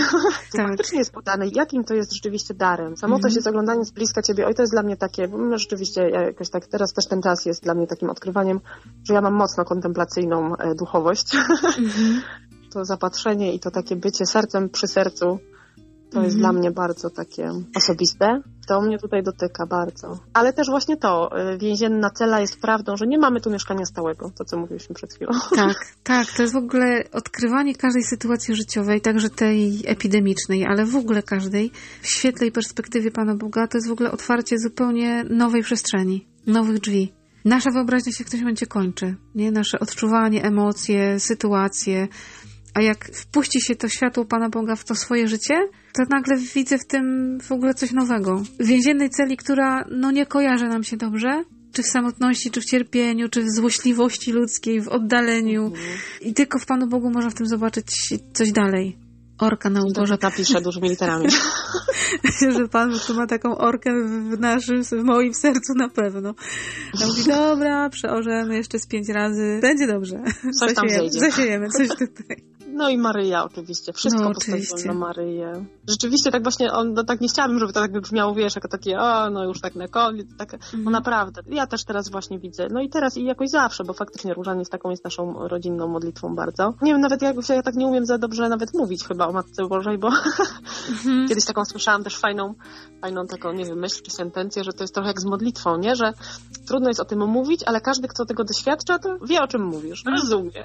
Tak. 0.52 0.68
faktycznie 0.68 0.98
jest 0.98 1.12
podane, 1.12 1.46
jakim 1.48 1.84
to 1.84 1.94
jest 1.94 2.14
rzeczywiście 2.14 2.54
darem. 2.54 2.96
Samotność 2.96 3.24
Mhm. 3.32 3.38
jest 3.38 3.46
oglądaniem 3.46 3.84
z 3.84 3.90
bliska 3.90 4.22
ciebie. 4.22 4.46
Oj, 4.46 4.54
to 4.54 4.62
jest 4.62 4.72
dla 4.72 4.82
mnie 4.82 4.96
takie, 4.96 5.28
bo 5.28 5.38
no, 5.38 5.58
rzeczywiście 5.58 6.08
ja 6.10 6.22
jakoś 6.22 6.50
tak, 6.50 6.66
teraz 6.66 6.92
też 6.92 7.06
ten 7.06 7.22
czas 7.22 7.46
jest 7.46 7.62
dla 7.62 7.74
mnie 7.74 7.86
takim 7.86 8.10
odkrywaniem, 8.10 8.60
że 9.04 9.14
ja 9.14 9.20
mam 9.20 9.34
mocno 9.34 9.64
kontemplacyjną 9.64 10.56
e, 10.56 10.74
duchowość. 10.74 11.34
Mhm. 11.34 12.22
to 12.72 12.84
zapatrzenie 12.84 13.54
i 13.54 13.60
to 13.60 13.70
takie 13.70 13.96
bycie 13.96 14.26
sercem 14.26 14.68
przy 14.68 14.86
sercu, 14.86 15.38
to 16.10 16.22
jest 16.22 16.36
Mhm. 16.36 16.40
dla 16.40 16.52
mnie 16.60 16.70
bardzo 16.70 17.10
takie 17.10 17.50
osobiste. 17.76 18.40
To 18.68 18.80
mnie 18.80 18.98
tutaj 18.98 19.22
dotyka 19.22 19.66
bardzo. 19.66 20.18
Ale 20.32 20.52
też 20.52 20.66
właśnie 20.70 20.96
to, 20.96 21.30
y, 21.54 21.58
więzienna 21.58 22.10
cela 22.10 22.40
jest 22.40 22.60
prawdą, 22.60 22.96
że 22.96 23.06
nie 23.06 23.18
mamy 23.18 23.40
tu 23.40 23.50
mieszkania 23.50 23.84
stałego, 23.84 24.30
to 24.38 24.44
co 24.44 24.58
mówiliśmy 24.58 24.94
przed 24.94 25.14
chwilą. 25.14 25.30
Tak, 25.56 25.76
tak. 26.02 26.26
To 26.36 26.42
jest 26.42 26.54
w 26.54 26.56
ogóle 26.56 27.04
odkrywanie 27.12 27.74
każdej 27.74 28.02
sytuacji 28.02 28.54
życiowej, 28.54 29.00
także 29.00 29.30
tej 29.30 29.82
epidemicznej, 29.86 30.66
ale 30.66 30.84
w 30.84 30.96
ogóle 30.96 31.22
każdej, 31.22 31.70
w 32.02 32.06
świetle 32.08 32.46
i 32.46 32.52
perspektywie 32.52 33.10
Pana 33.10 33.34
Boga, 33.34 33.66
to 33.68 33.78
jest 33.78 33.88
w 33.88 33.92
ogóle 33.92 34.10
otwarcie 34.12 34.58
zupełnie 34.58 35.24
nowej 35.30 35.62
przestrzeni, 35.62 36.26
nowych 36.46 36.78
drzwi. 36.78 37.12
Nasza 37.44 37.70
wyobraźnia 37.70 38.12
się 38.12 38.24
w 38.24 38.26
którymś 38.26 38.42
momencie 38.42 38.66
kończy, 38.66 39.16
nie? 39.34 39.50
Nasze 39.50 39.80
odczuwanie, 39.80 40.44
emocje, 40.44 41.20
sytuacje. 41.20 42.08
A 42.78 42.82
jak 42.82 43.04
wpuści 43.04 43.60
się 43.60 43.76
to 43.76 43.88
światło 43.88 44.24
Pana 44.24 44.48
Boga 44.48 44.76
w 44.76 44.84
to 44.84 44.94
swoje 44.94 45.28
życie, 45.28 45.54
to 45.92 46.02
nagle 46.10 46.36
widzę 46.36 46.78
w 46.78 46.86
tym 46.86 47.38
w 47.40 47.52
ogóle 47.52 47.74
coś 47.74 47.92
nowego. 47.92 48.42
W 48.60 48.66
więziennej 48.66 49.10
celi, 49.10 49.36
która 49.36 49.84
no 49.90 50.10
nie 50.10 50.26
kojarzy 50.26 50.68
nam 50.68 50.84
się 50.84 50.96
dobrze, 50.96 51.44
czy 51.72 51.82
w 51.82 51.86
samotności, 51.86 52.50
czy 52.50 52.60
w 52.60 52.64
cierpieniu, 52.64 53.28
czy 53.28 53.42
w 53.42 53.50
złośliwości 53.50 54.32
ludzkiej, 54.32 54.80
w 54.80 54.88
oddaleniu. 54.88 55.72
I 56.20 56.34
tylko 56.34 56.58
w 56.58 56.66
Panu 56.66 56.86
Bogu 56.86 57.10
można 57.10 57.30
w 57.30 57.34
tym 57.34 57.46
zobaczyć 57.46 57.86
coś 58.34 58.52
dalej. 58.52 58.96
Orka 59.38 59.70
na 59.70 59.80
Może 59.80 59.90
uborze. 59.92 60.18
napiszę 60.22 60.60
dużymi 60.60 60.88
literami. 60.88 61.26
że 62.56 62.68
Pan 62.68 62.92
tu 63.06 63.14
ma 63.14 63.26
taką 63.26 63.58
orkę 63.58 63.90
w 64.30 64.40
naszym, 64.40 64.84
w 64.84 64.92
moim 65.04 65.34
sercu 65.34 65.74
na 65.76 65.88
pewno. 65.88 66.34
Ja 67.00 67.06
mówi, 67.06 67.24
dobra, 67.24 67.90
przeorzemy 67.90 68.56
jeszcze 68.56 68.78
z 68.78 68.86
pięć 68.86 69.08
razy. 69.08 69.58
Będzie 69.62 69.86
dobrze. 69.86 70.22
Coś 70.60 70.74
tam 70.74 70.88
Zasiejemy, 70.88 71.10
zejdzie. 71.10 71.20
zasiejemy 71.20 71.68
coś 71.68 71.88
tutaj. 72.06 72.57
No 72.78 72.88
i 72.88 72.98
Maryja 72.98 73.44
oczywiście. 73.44 73.92
Wszystko 73.92 74.22
No, 74.22 74.34
postawiłam 74.34 74.84
na 74.86 74.94
Maryję. 74.94 75.64
Rzeczywiście 75.88 76.30
tak 76.30 76.42
właśnie, 76.42 76.72
on, 76.72 76.92
no 76.94 77.04
tak 77.04 77.20
nie 77.20 77.28
chciałabym, 77.28 77.58
żeby 77.58 77.72
to 77.72 77.80
tak 77.80 78.00
brzmiało, 78.00 78.34
wiesz, 78.34 78.54
jako 78.54 78.68
takie, 78.68 78.98
o, 79.00 79.30
no 79.30 79.44
już 79.44 79.60
tak 79.60 79.74
na 79.74 79.88
koniec, 79.88 80.26
tak, 80.38 80.52
no 80.52 80.58
Mhm. 80.78 80.92
naprawdę. 80.92 81.42
Ja 81.46 81.66
też 81.66 81.84
teraz 81.84 82.10
właśnie 82.10 82.38
widzę, 82.38 82.68
no 82.70 82.80
i 82.80 82.88
teraz 82.88 83.16
i 83.16 83.24
jakoś 83.24 83.50
zawsze, 83.50 83.84
bo 83.84 83.92
faktycznie 83.92 84.34
różanie 84.34 84.64
z 84.64 84.68
taką 84.68 84.90
jest 84.90 85.04
naszą 85.04 85.48
rodzinną 85.48 85.88
modlitwą 85.88 86.34
bardzo. 86.34 86.74
Nie 86.82 86.92
wiem, 86.92 87.00
nawet 87.00 87.22
jak 87.22 87.36
ja 87.48 87.62
tak 87.62 87.74
nie 87.74 87.86
umiem 87.86 88.06
za 88.06 88.18
dobrze 88.18 88.48
nawet 88.48 88.74
mówić 88.74 89.04
chyba 89.04 89.26
o 89.26 89.32
Matce 89.32 89.68
Bożej, 89.68 89.98
bo 89.98 90.08
Mhm. 90.90 91.28
kiedyś 91.28 91.44
taką 91.44 91.64
słyszałam 91.64 92.04
też 92.04 92.16
fajną, 92.18 92.54
fajną 93.00 93.26
taką, 93.26 93.52
nie 93.52 93.64
wiem, 93.64 93.78
myśl 93.78 94.02
czy 94.02 94.10
sentencję, 94.10 94.64
że 94.64 94.72
to 94.72 94.84
jest 94.84 94.94
trochę 94.94 95.08
jak 95.08 95.20
z 95.20 95.24
modlitwą, 95.24 95.76
nie? 95.78 95.96
Że 95.96 96.12
trudno 96.68 96.88
jest 96.88 97.00
o 97.00 97.04
tym 97.04 97.26
mówić, 97.28 97.60
ale 97.66 97.80
każdy, 97.80 98.08
kto 98.08 98.24
tego 98.26 98.44
doświadcza, 98.44 98.98
to 98.98 99.16
wie, 99.26 99.42
o 99.42 99.48
czym 99.48 99.62
mówisz, 99.64 100.02
rozumie. 100.06 100.64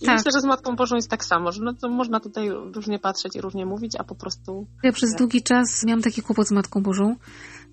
I 0.00 0.06
Tak. 0.06 0.16
myślę, 0.16 0.32
że 0.34 0.40
z 0.40 0.44
Matką 0.44 0.76
Bożą 0.76 0.96
jest 0.96 1.10
tak 1.10 1.24
samo, 1.24 1.47
że 1.52 1.62
no 1.62 1.74
to 1.74 1.88
można 1.88 2.20
tutaj 2.20 2.50
różnie 2.74 2.98
patrzeć 2.98 3.36
i 3.36 3.40
różnie 3.40 3.66
mówić, 3.66 3.96
a 3.98 4.04
po 4.04 4.14
prostu 4.14 4.66
Ja 4.82 4.92
przez 4.92 5.14
długi 5.14 5.42
czas 5.42 5.84
miałam 5.84 6.02
taki 6.02 6.22
kłopot 6.22 6.48
z 6.48 6.52
Matką 6.52 6.82
Bożą. 6.82 7.16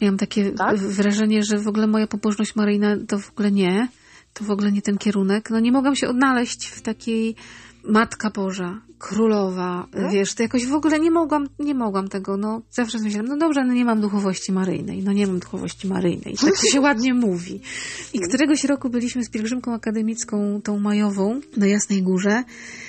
Miałam 0.02 0.18
takie 0.18 0.52
Tak? 0.52 0.78
wrażenie, 0.78 1.44
że 1.44 1.60
w 1.60 1.68
ogóle 1.68 1.88
moja 1.88 2.08
pobożność 2.08 2.56
maryjna 2.56 2.96
to 3.08 3.20
w 3.20 3.32
ogóle 3.32 3.52
nie. 3.52 3.88
To 4.34 4.44
w 4.44 4.52
ogóle 4.52 4.72
nie 4.72 4.82
ten 4.82 4.98
kierunek. 4.98 5.50
No 5.50 5.60
nie 5.60 5.72
mogłam 5.72 5.96
się 5.96 6.08
odnaleźć 6.08 6.68
w 6.68 6.82
takiej 6.82 7.36
Matka 7.88 8.30
Boża, 8.30 8.82
Królowa, 9.00 9.88
No. 9.94 10.10
wiesz, 10.10 10.34
to 10.34 10.44
jakoś 10.44 10.66
w 10.66 10.74
ogóle 10.74 11.00
nie 11.00 11.12
mogłam, 11.12 11.48
nie 11.60 11.76
mogłam 11.76 12.08
tego, 12.08 12.38
no 12.38 12.62
zawsze 12.72 13.00
myślałam, 13.00 13.28
no 13.28 13.38
dobrze, 13.38 13.66
no 13.66 13.74
nie 13.74 13.86
mam 13.86 14.02
duchowości 14.02 14.52
maryjnej, 14.52 15.04
no 15.04 15.14
nie 15.14 15.28
mam 15.28 15.40
duchowości 15.40 15.88
maryjnej, 15.88 16.36
tak 16.42 16.58
to 16.62 16.68
się 16.68 16.82
ładnie 16.82 17.14
mówi. 17.14 17.62
I 18.14 18.20
któregoś 18.20 18.64
roku 18.64 18.90
byliśmy 18.90 19.24
z 19.24 19.30
pielgrzymką 19.30 19.74
akademicką, 19.74 20.62
tą 20.64 20.80
majową, 20.80 21.42
na 21.58 21.68
Jasnej 21.68 22.04
Górze 22.04 22.44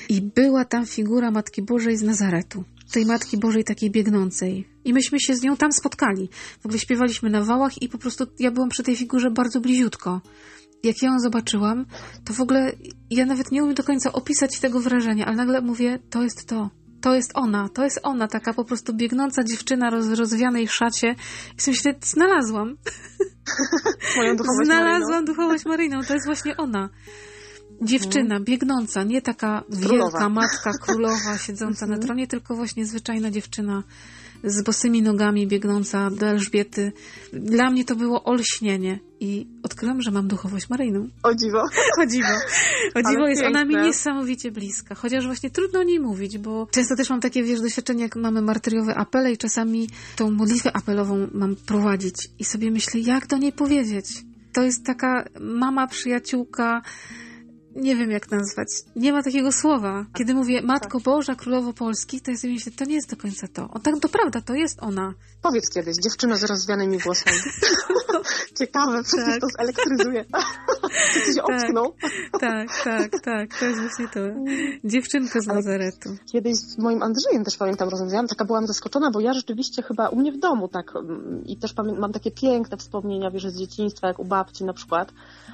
i 0.09 0.23
była 0.23 0.65
tam 0.65 0.87
figura 0.87 1.31
Matki 1.31 1.63
Bożej 1.63 1.97
z 1.97 2.03
Nazaretu. 2.03 2.65
Tej 2.93 3.07
Matki 3.07 3.37
Bożej 3.39 3.65
takiej 3.65 3.91
biegnącej. 3.91 4.69
I 4.85 4.93
myśmy 4.93 5.21
się 5.21 5.37
z 5.37 5.43
nią 5.43 5.57
tam 5.57 5.73
spotkali. 5.73 6.29
W 6.61 6.67
ogóle 6.67 6.79
śpiewaliśmy 6.79 7.31
na 7.31 7.45
wałach 7.45 7.83
i 7.83 7.89
po 7.89 7.99
prostu 7.99 8.27
ja 8.39 8.51
byłam 8.51 8.69
przy 8.69 8.83
tej 8.83 8.97
figurze 8.97 9.31
bardzo 9.31 9.61
bliziutko. 9.61 10.21
Jak 10.83 11.03
ja 11.03 11.09
ją 11.09 11.21
zobaczyłam, 11.21 11.87
to 12.25 12.33
w 12.33 12.41
ogóle 12.41 12.73
ja 13.11 13.27
nawet 13.27 13.53
nie 13.53 13.63
umiem 13.63 13.75
do 13.75 13.85
końca 13.85 14.13
opisać 14.13 14.61
tego 14.61 14.81
wrażenia, 14.81 15.27
ale 15.27 15.37
nagle 15.37 15.61
mówię, 15.61 15.99
to 16.11 16.23
jest 16.23 16.47
to. 16.49 16.71
To 17.01 17.15
jest 17.15 17.31
ona, 17.35 17.69
to 17.69 17.85
jest 17.85 18.01
ona, 18.03 18.29
taka 18.29 18.53
po 18.53 18.65
prostu 18.65 18.95
biegnąca 18.95 19.45
dziewczyna 19.45 19.91
roz, 19.91 20.09
rozwianej 20.09 20.69
szacie. 20.69 21.15
I 21.59 21.61
sobie 21.63 21.77
myślę, 21.77 21.95
znalazłam. 22.03 22.69
moją 24.17 24.37
duchowość 24.37 24.67
Znalazłam 24.67 25.11
Maryjną. 25.11 25.25
duchowość 25.25 25.65
Maryjną, 25.65 26.01
to 26.05 26.15
jest 26.15 26.27
właśnie 26.27 26.57
ona. 26.57 26.89
Dziewczyna, 27.83 28.41
biegnąca, 28.41 29.03
nie 29.05 29.23
taka 29.23 29.63
Królowa. 29.83 30.11
wielka 30.11 30.29
matka, 30.29 30.71
królowa 30.83 31.39
siedząca 31.39 31.87
na 31.87 31.93
Mhm. 31.95 32.07
tronie, 32.07 32.27
tylko 32.27 32.55
właśnie 32.57 32.87
zwyczajna 32.87 33.31
dziewczyna 33.31 33.83
z 34.47 34.63
bosymi 34.63 35.03
nogami 35.03 35.47
biegnąca 35.47 36.11
do 36.11 36.27
Elżbiety. 36.27 36.93
Dla 37.33 37.71
mnie 37.71 37.85
to 37.85 37.97
było 37.97 38.25
olśnienie 38.25 38.99
i 39.21 39.47
odkryłam, 39.63 40.03
że 40.03 40.11
mam 40.11 40.29
duchowość 40.29 40.69
Maryjną. 40.69 41.09
O 41.23 41.35
dziwo. 41.35 41.63
O 42.03 42.07
dziwo. 42.07 42.29
O 42.95 42.99
dziwo 43.03 43.23
Ale 43.23 43.31
jest 43.31 43.43
ona 43.43 43.65
mi 43.65 43.71
piękne. 43.71 43.87
niesamowicie 43.87 44.51
bliska. 44.51 44.95
Chociaż 44.95 45.27
właśnie 45.27 45.51
trudno 45.51 45.81
o 45.81 45.83
niej 45.83 46.01
mówić, 46.01 46.39
bo 46.39 46.67
często 46.71 46.97
też 46.97 47.11
mam 47.11 47.21
takie, 47.21 47.43
wiesz, 47.43 47.61
doświadczenie, 47.61 48.03
jak 48.03 48.17
mamy 48.17 48.43
martyriowe 48.43 48.95
apele 48.95 49.33
i 49.33 49.39
czasami 49.39 49.89
tą 50.17 50.31
modlitwę 50.31 50.77
apelową 50.77 51.29
mam 51.33 51.57
prowadzić 51.57 52.15
i 52.39 52.45
sobie 52.45 52.71
myślę, 52.71 53.01
jak 53.01 53.27
do 53.27 53.37
niej 53.37 53.53
powiedzieć. 53.53 54.07
To 54.53 54.63
jest 54.63 54.85
taka 54.85 55.25
mama, 55.41 55.87
przyjaciółka, 55.87 56.83
nie 57.77 57.97
wiem 57.97 58.11
jak 58.11 58.31
nazwać. 58.31 58.69
Nie 58.97 59.13
ma 59.13 59.23
takiego 59.23 59.53
słowa. 59.53 60.07
Kiedy 60.15 60.35
mówię 60.35 60.63
Matko 60.63 61.01
Boża, 61.01 61.35
Królowo 61.35 61.73
Polski, 61.73 62.21
to 62.21 62.31
ja 62.31 62.37
sobie 62.37 62.53
myślę, 62.53 62.73
to 62.73 62.85
nie 62.85 62.95
jest 62.95 63.11
do 63.11 63.17
końca 63.17 63.49
to. 63.49 63.69
O, 63.71 63.79
tak, 63.79 63.95
to 64.01 64.09
prawda, 64.09 64.41
to 64.41 64.55
jest 64.55 64.83
ona. 64.83 65.15
Powiedz 65.43 65.71
kiedyś, 65.71 65.97
dziewczyno 65.97 66.37
z 66.37 66.45
rozwianymi 66.45 66.99
włosami. 66.99 67.37
Ciekawe, 68.59 69.03
przecież 69.03 69.27
Tak. 69.27 69.41
to 69.41 69.47
zelektryzuje. 69.59 70.25
Czy 71.13 71.35
się 71.35 71.43
Tak. 71.47 71.51
obsknął? 71.51 71.95
Tak, 72.41 72.69
tak, 72.85 73.11
tak, 73.25 73.59
to 73.59 73.65
jest 73.65 73.81
właśnie 73.81 74.09
to. 74.09 74.21
Dziewczynka 74.85 75.41
z 75.41 75.47
Nazaretu. 75.47 76.17
Kiedyś 76.33 76.55
z 76.57 76.79
moim 76.79 77.03
Andrzejem 77.03 77.45
też 77.45 77.57
pamiętam, 77.57 77.89
rozmawiałam, 77.89 78.29
taka 78.29 78.45
byłam 78.45 78.67
zaskoczona, 78.67 79.11
bo 79.11 79.21
ja 79.21 79.33
rzeczywiście 79.33 79.83
chyba 79.83 80.09
u 80.09 80.17
mnie 80.17 80.33
w 80.33 80.39
domu 80.39 80.69
tak 80.69 80.97
mm, 80.97 81.45
i 81.47 81.57
też 81.57 81.75
mam 81.99 82.13
takie 82.13 82.31
piękne 82.31 82.77
wspomnienia, 82.77 83.31
wiesz, 83.31 83.47
z 83.47 83.59
dzieciństwa, 83.59 84.09
jak 84.09 84.19
u 84.19 84.25
babci 84.25 84.65
na 84.65 84.73
przykład. 84.73 85.13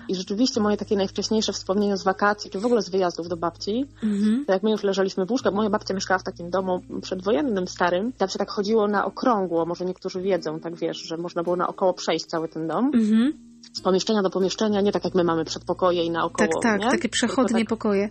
I 0.09 0.15
rzeczywiście 0.15 0.61
moje 0.61 0.77
takie 0.77 0.97
najwcześniejsze 0.97 1.53
wspomnienia 1.53 1.97
z 1.97 2.05
wakacji, 2.12 2.51
czy 2.51 2.59
w 2.61 2.66
ogóle 2.66 2.83
z 2.83 2.88
wyjazdów 2.88 3.29
do 3.29 3.37
babci, 3.37 3.87
Mhm. 4.03 4.44
to 4.46 4.53
jak 4.53 4.62
my 4.62 4.70
już 4.70 4.83
leżeliśmy 4.83 5.27
w 5.27 5.31
łóżkach, 5.31 5.55
moja 5.55 5.70
babcia 5.70 5.94
mieszkała 5.94 6.18
w 6.18 6.22
takim 6.22 6.51
domu 6.51 6.81
przedwojennym, 7.03 7.68
starym, 7.68 8.12
tam 8.12 8.29
się 8.29 8.38
tak 8.38 8.51
chodziło 8.51 8.88
na 8.88 9.05
okrągło, 9.05 9.66
może 9.66 9.85
niektórzy 9.85 10.20
wiedzą, 10.22 10.61
tak 10.61 10.75
wiesz, 10.77 10.96
że 10.98 11.16
można 11.16 11.42
było 11.42 11.57
naokoło 11.57 11.92
przejść 11.94 12.27
cały 12.27 12.48
ten 12.48 12.68
dom. 12.68 12.90
Mhm. 12.94 13.52
Z 13.72 13.81
pomieszczenia 13.81 14.22
do 14.22 14.31
pomieszczenia, 14.31 14.81
nie 14.81 14.92
tak 14.92 15.05
jak 15.05 15.14
my 15.14 15.25
mamy 15.25 15.44
przedpokoje 15.44 16.05
i 16.05 16.11
naokoło. 16.11 16.48
Tak, 16.48 16.62
tak, 16.62 16.81
nie? 16.81 16.90
takie 16.90 17.09
przechodnie 17.09 17.61
tak, 17.61 17.68
pokoje. 17.68 18.09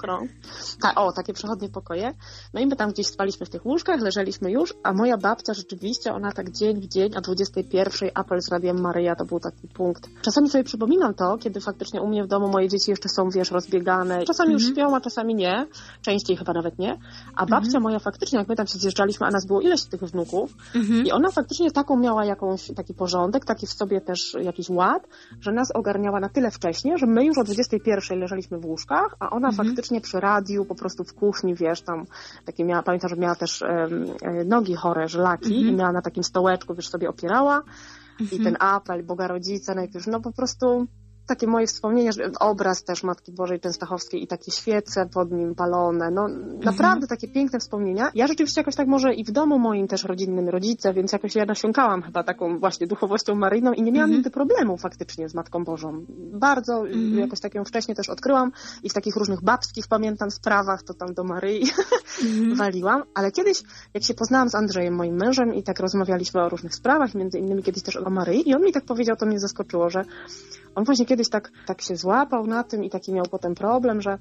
Tak, 0.82 1.00
o, 1.00 1.12
takie 1.12 1.34
przechodnie 1.34 1.70
pokoje. 1.70 2.14
No 2.54 2.62
i 2.62 2.68
my 2.68 2.76
tam 2.76 2.92
gdzieś 2.92 3.08
spaliśmy 3.08 3.46
w 3.46 3.50
tych 3.50 3.66
łóżkach, 3.66 4.02
leżeliśmy 4.02 4.52
już, 4.52 4.74
a 4.84 4.94
moja 4.94 5.18
babcia 5.18 5.54
rzeczywiście, 5.54 6.14
ona 6.14 6.32
tak 6.32 6.52
dzień 6.52 6.82
w 6.82 6.88
dzień, 6.88 7.12
a 7.16 7.22
21 7.22 8.10
apel 8.14 8.42
z 8.42 8.52
Radiem 8.52 8.82
Maryja 8.82 9.16
to 9.16 9.26
był 9.26 9.40
taki 9.40 9.68
punkt. 9.68 10.10
Czasami 10.22 10.50
sobie 10.50 10.64
przypominam 10.64 11.14
to, 11.14 11.38
kiedy 11.38 11.62
faktycznie 11.62 12.02
u 12.02 12.08
mnie 12.08 12.24
w 12.24 12.28
domu 12.28 12.48
moje 12.48 12.70
dzieci 12.70 12.92
jeszcze 12.92 13.10
są, 13.10 13.30
wiesz, 13.30 13.52
rozbiegane. 13.52 14.24
Czasami 14.24 14.54
już 14.54 14.64
mhm. 14.64 14.76
śpią, 14.76 14.96
a 14.96 15.02
czasami 15.02 15.36
nie. 15.36 15.68
Częściej 16.02 16.38
chyba 16.38 16.54
nawet 16.54 16.80
nie. 16.80 16.98
A 17.36 17.46
babcia 17.46 17.66
mhm. 17.66 17.84
moja 17.84 18.00
faktycznie, 18.00 18.40
jak 18.40 18.48
my 18.48 18.56
tam 18.56 18.68
się 18.68 18.80
zjeżdżaliśmy, 18.80 19.28
a 19.28 19.32
nas 19.32 19.46
było 19.46 19.62
ileś 19.62 19.84
tych 19.84 20.02
wnuków 20.02 20.54
mhm. 20.76 21.06
i 21.06 21.12
ona 21.12 21.32
faktycznie 21.32 21.72
taką 21.72 21.98
miała 21.98 22.26
jakąś, 22.26 22.72
taki 22.76 22.94
porządek, 22.94 23.46
taki 23.46 23.68
w 23.68 23.74
sobie 23.74 24.02
też 24.02 24.38
jakiś 24.42 24.70
ład, 24.70 25.08
że 25.42 25.52
nas 25.52 25.72
ogarniała 25.72 26.20
na 26.20 26.30
tyle 26.30 26.52
wcześnie, 26.52 26.98
że 26.98 27.06
my 27.06 27.26
już 27.26 27.38
o 27.38 27.44
21 27.44 28.20
leżeliśmy 28.20 28.60
w 28.60 28.66
łóżkach, 28.66 29.16
a 29.20 29.30
ona 29.30 29.48
mhm. 29.50 29.68
faktycznie 29.68 30.02
przy 30.02 30.20
radiu, 30.20 30.66
po 30.66 30.76
prostu 30.76 31.04
w 31.04 31.14
kuchni, 31.14 31.56
wiesz, 31.56 31.82
tam 31.82 32.06
takie 32.46 32.66
miała, 32.66 32.84
pamiętam, 32.84 33.10
że 33.10 33.16
miała 33.16 33.36
też 33.36 33.62
um, 33.62 34.06
nogi 34.46 34.76
chore, 34.76 35.08
żlaki 35.08 35.56
mhm. 35.56 35.68
i 35.68 35.78
miała 35.78 35.92
na 35.92 36.02
takim 36.02 36.24
stołeczku, 36.24 36.76
wiesz, 36.76 36.90
sobie 36.90 37.10
opierała 37.10 37.64
i 38.20 38.38
ten 38.38 38.48
mhm. 38.48 38.76
apel 38.76 39.04
Boga 39.04 39.28
Rodzica 39.28 39.76
najpierw, 39.76 40.08
no 40.08 40.22
po 40.22 40.32
prostu 40.32 40.88
takie 41.32 41.48
moje 41.48 41.68
wspomnienia, 41.68 42.12
że 42.12 42.32
obraz 42.40 42.84
też 42.84 43.04
Matki 43.04 43.32
Bożej 43.32 43.60
Częstochowskiej 43.60 44.24
i 44.24 44.28
takie 44.28 44.52
świece 44.52 45.10
pod 45.14 45.32
nim 45.32 45.56
palone, 45.56 46.12
no 46.12 46.26
mhm. 46.26 46.60
naprawdę 46.60 47.08
takie 47.08 47.28
piękne 47.28 47.60
wspomnienia. 47.60 48.12
Ja 48.16 48.28
rzeczywiście 48.28 48.62
jakoś 48.62 48.76
tak 48.76 48.88
może 48.88 49.14
i 49.14 49.24
w 49.24 49.32
domu 49.32 49.60
moim 49.60 49.88
też 49.88 50.04
rodzinnym 50.04 50.50
rodzice, 50.50 50.94
więc 50.94 51.12
jakoś 51.12 51.36
ja 51.36 51.46
nasiąkałam 51.46 52.02
chyba 52.02 52.24
taką 52.24 52.60
właśnie 52.60 52.88
duchowością 52.88 53.36
maryjną 53.36 53.74
i 53.74 53.82
nie 53.82 53.92
miałam 53.92 54.10
mhm. 54.10 54.18
nigdy 54.18 54.30
problemu 54.30 54.78
faktycznie 54.78 55.30
z 55.30 55.34
Matką 55.34 55.64
Bożą. 55.64 56.06
Bardzo 56.34 56.88
mhm. 56.88 57.20
jakoś 57.20 57.40
tak 57.40 57.56
ją 57.56 57.66
wcześniej 57.66 57.96
też 57.96 58.10
odkryłam 58.10 58.52
i 58.84 58.90
w 58.90 58.94
takich 58.94 59.16
różnych 59.16 59.44
babskich, 59.44 59.88
pamiętam, 59.88 60.32
sprawach 60.32 60.84
to 60.84 60.94
tam 60.94 61.14
do 61.14 61.24
Maryi 61.24 61.64
mhm. 62.24 62.56
waliłam, 62.56 63.04
ale 63.14 63.32
kiedyś, 63.32 63.64
jak 63.94 64.04
się 64.04 64.14
poznałam 64.14 64.50
z 64.50 64.56
Andrzejem, 64.56 64.96
moim 64.96 65.16
mężem 65.16 65.54
i 65.54 65.64
tak 65.64 65.80
rozmawialiśmy 65.80 66.42
o 66.42 66.50
różnych 66.50 66.76
sprawach, 66.76 67.16
między 67.16 67.40
innymi 67.40 67.64
kiedyś 67.64 67.84
też 67.84 67.98
o 67.98 68.10
Maryi 68.10 68.50
i 68.50 68.56
on 68.56 68.62
mi 68.62 68.72
tak 68.72 68.86
powiedział, 68.86 69.16
to 69.16 69.26
mnie 69.26 69.40
zaskoczyło, 69.40 69.90
że 69.90 70.04
on 70.76 70.84
właśnie 70.84 71.06
kiedyś 71.06 71.21
tak, 71.30 71.52
tak 71.66 71.82
się 71.82 71.96
złapał 71.96 72.48
na 72.48 72.64
tym 72.64 72.84
i 72.84 72.90
taki 72.90 73.14
miał 73.14 73.26
potem 73.26 73.56
problem, 73.56 74.02
że 74.02 74.18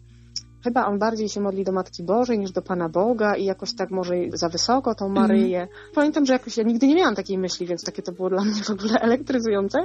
chyba 0.65 0.87
on 0.87 0.99
bardziej 0.99 1.29
się 1.29 1.41
modli 1.41 1.65
do 1.65 1.73
Matki 1.73 2.03
Bożej 2.03 2.39
niż 2.39 2.53
do 2.53 2.63
Pana 2.63 2.89
Boga 2.89 3.37
i 3.37 3.45
jakoś 3.45 3.75
tak 3.75 3.91
może 3.91 4.15
za 4.33 4.49
wysoko 4.49 4.95
tą 4.95 5.09
Maryję. 5.09 5.59
Mm. 5.59 5.69
Pamiętam, 5.95 6.27
że 6.27 6.33
jakoś 6.33 6.57
ja 6.57 6.65
nigdy 6.65 6.87
nie 6.87 6.95
miałam 6.95 7.15
takiej 7.15 7.39
myśli, 7.39 7.67
więc 7.67 7.85
takie 7.85 8.03
to 8.03 8.13
było 8.13 8.31
dla 8.31 8.45
mnie 8.45 8.63
w 8.63 8.71
ogóle 8.71 9.01
elektryzujące, 9.09 9.79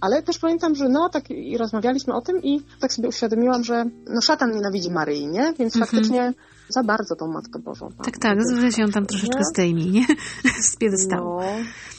ale 0.00 0.22
też 0.22 0.38
pamiętam, 0.38 0.74
że 0.74 0.88
no 0.88 1.08
tak 1.08 1.30
i 1.30 1.58
rozmawialiśmy 1.58 2.14
o 2.14 2.20
tym 2.20 2.42
i 2.42 2.60
tak 2.80 2.92
sobie 2.92 3.08
uświadomiłam, 3.08 3.64
że 3.64 3.84
no 4.14 4.20
szatan 4.20 4.52
nienawidzi 4.52 4.90
Maryi, 4.90 5.26
nie? 5.26 5.54
Więc 5.58 5.76
mm 5.76 5.88
-hmm. 5.88 5.90
faktycznie 5.90 6.32
za 6.68 6.82
bardzo 6.82 7.16
tą 7.16 7.26
Matkę 7.26 7.58
Bożą. 7.58 7.88
Tak, 8.04 8.18
tak, 8.18 8.38
że 8.60 8.72
się 8.72 8.82
ją 8.82 8.88
tam 8.88 9.06
troszeczkę 9.06 9.44
zdejmie, 9.54 9.84
nie? 9.84 10.06
Z 10.70 10.76
piedestału. 10.76 11.40
No. 11.40 11.46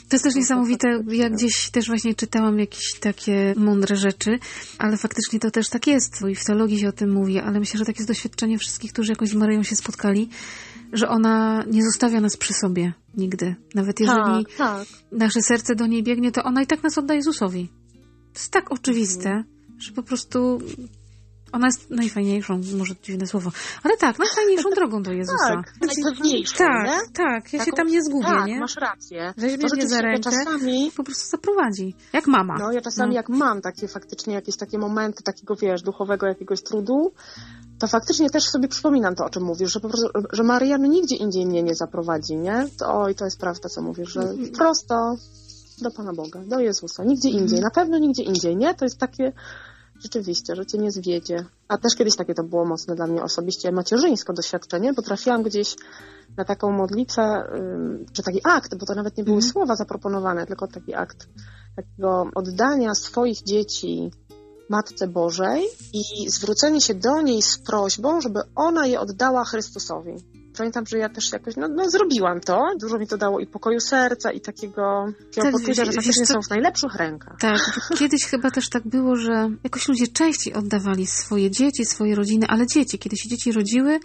To 0.10 0.15
jest 0.15 0.24
też 0.24 0.36
niesamowite, 0.36 1.04
ja 1.08 1.30
gdzieś 1.30 1.70
też 1.70 1.88
właśnie 1.88 2.15
czytałam 2.15 2.60
jakieś 2.60 3.00
takie 3.00 3.54
mądre 3.58 3.96
rzeczy, 3.96 4.39
ale 4.78 4.98
faktycznie 4.98 5.39
to 5.39 5.52
też 5.52 5.70
tak 5.70 5.88
jest, 5.88 6.22
i 6.32 6.36
w 6.36 6.46
teologii 6.46 6.80
się 6.80 6.89
o 6.89 6.91
tym 6.91 7.13
mówi, 7.13 7.39
ale 7.39 7.60
myślę, 7.60 7.78
że 7.78 7.86
takie 7.86 8.00
jest 8.00 8.10
doświadczenie 8.10 8.58
wszystkich, 8.58 8.93
którzy 8.93 9.12
jakoś 9.12 9.30
z 9.30 9.34
Maryją 9.34 9.63
się 9.63 9.76
spotkali, 9.76 10.30
że 10.93 11.10
ona 11.10 11.63
nie 11.72 11.84
zostawia 11.84 12.22
nas 12.22 12.38
przy 12.38 12.54
sobie 12.54 12.93
nigdy. 13.17 13.56
Nawet 13.76 14.00
jeżeli 14.00 14.46
tak, 14.46 14.58
tak. 14.58 14.88
nasze 15.12 15.41
serce 15.41 15.76
do 15.76 15.88
niej 15.88 16.04
biegnie, 16.04 16.32
to 16.32 16.43
ona 16.43 16.62
i 16.62 16.67
tak 16.67 16.84
nas 16.84 16.98
odda 16.98 17.13
Jezusowi. 17.13 17.70
To 18.34 18.39
jest 18.39 18.52
tak 18.52 18.72
oczywiste, 18.72 19.43
że 19.78 19.91
po 19.91 20.04
prostu 20.04 20.60
ona 21.58 21.67
jest 21.67 21.89
najfajniejszą, 21.89 22.62
może 22.78 22.93
dziwne 23.04 23.28
słowo, 23.28 23.52
ale 23.84 23.98
tak, 23.98 24.20
najfajniejszą 24.20 24.70
drogą 24.80 25.04
do 25.04 25.12
Jezusa. 25.12 25.48
Tak, 25.48 25.74
najpewniejszą, 25.82 26.58
Tak, 26.58 26.86
nie? 26.86 26.98
tak, 27.13 27.54
ja 27.54 27.60
Taką, 27.60 27.72
się 27.72 27.78
tam 27.78 27.88
nie 27.88 28.04
zgubię, 28.04 28.28
tak, 28.28 28.46
nie? 28.46 28.60
masz 28.60 28.76
rację. 28.76 29.34
Weźmie 29.38 29.67
mnie 29.74 29.88
za 29.88 30.02
rękę 30.02 30.32
czasami, 30.32 30.91
po 30.98 31.04
prostu 31.04 31.30
zaprowadzi, 31.30 31.96
jak 32.13 32.28
mama. 32.28 32.56
No, 32.60 32.72
ja 32.72 32.82
czasami 32.82 33.10
no. 33.10 33.15
jak 33.15 33.30
mam 33.30 33.62
takie 33.62 33.88
faktycznie 33.88 34.34
jakieś 34.34 34.58
takie 34.58 34.78
momenty 34.78 35.24
takiego, 35.24 35.56
wiesz, 35.56 35.82
duchowego 35.82 36.28
jakiegoś 36.28 36.63
trudu, 36.63 37.12
to 37.80 37.88
faktycznie 37.88 38.30
też 38.30 38.43
sobie 38.43 38.67
przypominam 38.67 39.15
to, 39.15 39.26
o 39.26 39.30
czym 39.30 39.43
mówisz, 39.43 39.74
że 39.74 39.80
po 39.80 39.89
prostu, 39.89 40.08
że 40.34 40.43
Maryja 40.43 40.78
no, 40.78 40.88
nigdzie 40.88 41.15
indziej 41.15 41.46
mnie 41.46 41.63
nie 41.63 41.76
zaprowadzi, 41.76 42.36
nie? 42.36 42.67
To, 42.80 43.02
oj, 43.02 43.15
to 43.15 43.26
jest 43.26 43.39
prawda, 43.39 43.70
co 43.70 43.82
mówisz, 43.82 44.10
że 44.10 44.22
prosto 44.58 45.15
do 45.82 45.91
Pana 45.91 46.13
Boga, 46.13 46.39
do 46.46 46.60
Jezusa, 46.60 47.04
nigdzie 47.04 47.30
indziej, 47.30 47.60
na 47.60 47.72
pewno 47.72 47.98
nigdzie 47.98 48.24
indziej, 48.24 48.58
nie? 48.58 48.74
To 48.76 48.86
jest 48.86 48.98
takie 48.98 49.34
Rzeczywiście, 49.99 50.55
że 50.55 50.65
cię 50.65 50.77
nie 50.77 50.91
zwiedzie. 50.91 51.45
A 51.67 51.77
też 51.77 51.95
kiedyś 51.95 52.15
takie 52.15 52.33
to 52.33 52.43
było 52.43 52.65
mocne 52.65 52.95
dla 52.95 53.07
mnie 53.07 53.23
osobiście 53.23 53.71
macierzyńsko 53.71 54.33
doświadczenie, 54.33 54.93
bo 54.93 55.01
trafiłam 55.01 55.43
gdzieś 55.43 55.75
na 56.38 56.45
taką 56.45 56.71
modlitwę, 56.71 57.49
czy 58.13 58.23
taki 58.23 58.39
akt, 58.43 58.75
bo 58.75 58.86
to 58.86 58.95
nawet 58.95 59.17
nie 59.17 59.23
były 59.23 59.38
mm. 59.38 59.49
słowa 59.49 59.75
zaproponowane, 59.75 60.47
tylko 60.47 60.67
taki 60.67 60.93
akt 60.93 61.27
takiego 61.77 62.29
oddania 62.36 62.95
swoich 62.95 63.43
dzieci 63.43 64.12
Matce 64.69 65.07
Bożej 65.07 65.67
i 65.93 66.29
zwrócenie 66.29 66.81
się 66.81 66.93
do 66.95 67.21
niej 67.21 67.41
z 67.41 67.57
prośbą, 67.57 68.21
żeby 68.21 68.39
ona 68.55 68.88
je 68.88 68.99
oddała 68.99 69.45
Chrystusowi 69.45 70.15
pamiętam, 70.58 70.86
że 70.86 70.98
ja 70.98 71.10
też 71.10 71.32
jakoś, 71.32 71.56
no, 71.56 71.67
no 71.67 71.89
zrobiłam 71.89 72.39
to. 72.41 72.65
Dużo 72.82 72.98
mi 72.98 73.08
to 73.08 73.17
dało 73.17 73.39
i 73.39 73.48
pokoju 73.48 73.80
serca, 73.80 74.32
i 74.32 74.41
takiego, 74.41 75.06
takiego 75.17 75.41
tak, 75.41 75.52
poczucia, 75.52 75.86
że 75.86 75.91
faktycznie 75.91 76.26
są 76.26 76.41
w 76.41 76.50
najlepszych 76.50 76.96
rękach. 76.96 77.38
Tak, 77.39 77.80
kiedyś 78.00 78.26
chyba 78.26 78.52
też 78.52 78.70
tak 78.70 78.88
było, 78.88 79.15
że 79.15 79.50
jakoś 79.63 79.88
ludzie 79.88 80.08
częściej 80.08 80.54
oddawali 80.54 81.08
swoje 81.08 81.52
dzieci, 81.52 81.86
swoje 81.86 82.15
rodziny, 82.15 82.48
ale 82.50 82.67
dzieci, 82.67 83.00
kiedy 83.00 83.17
się 83.17 83.30
dzieci 83.30 83.52
rodziły, 83.52 84.00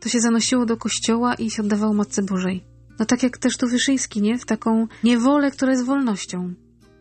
to 0.00 0.08
się 0.08 0.20
zanosiło 0.20 0.66
do 0.66 0.76
kościoła 0.76 1.34
i 1.34 1.50
się 1.50 1.62
oddawało 1.62 1.94
Matce 1.94 2.22
Bożej. 2.22 2.64
No 2.98 3.06
tak 3.06 3.22
jak 3.22 3.38
też 3.38 3.56
tu 3.56 3.68
Wyszyński, 3.68 4.22
nie? 4.22 4.38
W 4.38 4.46
taką 4.46 4.86
niewolę, 5.04 5.50
która 5.50 5.72
jest 5.72 5.84
wolnością 5.84 6.54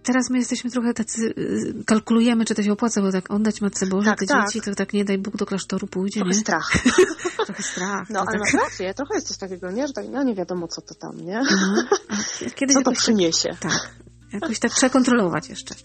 teraz 0.08 0.30
my 0.30 0.38
jesteśmy 0.38 0.72
trochę 0.72 0.93
tacy, 0.93 1.34
y, 1.38 1.84
kalkulujemy, 1.86 2.46
czy 2.46 2.56
to 2.56 2.63
się 2.63 2.72
opłaca, 2.72 3.02
bo 3.02 3.12
tak 3.12 3.32
oddać 3.32 3.62
Matce 3.62 3.88
Boże, 3.88 4.10
tak, 4.10 4.20
te 4.20 4.26
tak. 4.26 4.46
dzieci, 4.46 4.62
to 4.62 4.76
tak 4.76 4.93
nie 4.93 5.06
daj 5.06 5.17
Bóg 5.17 5.38
do 5.38 5.46
klasztoru 5.46 5.88
pójdzie, 5.88 6.20
trochę 6.20 6.36
nie? 6.36 6.41
strach. 6.41 6.72
trochę 7.48 7.63
strach. 7.63 8.10
No, 8.10 8.20
ale 8.20 8.32
tak. 8.32 8.39
masz 8.39 8.54
rację, 8.54 8.93
trochę 8.93 9.15
jest 9.15 9.28
coś 9.28 9.38
takiego, 9.38 9.72
nie? 9.72 9.88
Że 9.88 9.93
tak, 9.93 10.06
no 10.12 10.24
nie 10.24 10.36
wiadomo, 10.36 10.67
co 10.67 10.82
to 10.82 10.96
tam, 10.96 11.26
nie? 11.26 11.41
No, 11.41 11.84
Kiedyś 12.56 12.76
co 12.76 12.82
to 12.82 12.91
tak- 12.91 13.00
przyniesie? 13.00 13.50
Tak, 13.60 13.72
tak, 13.72 13.91
jakoś 14.34 14.60
tak 14.60 14.72
trzeba 14.72 14.89
kontrolować 14.89 15.50
jeszcze. 15.50 15.76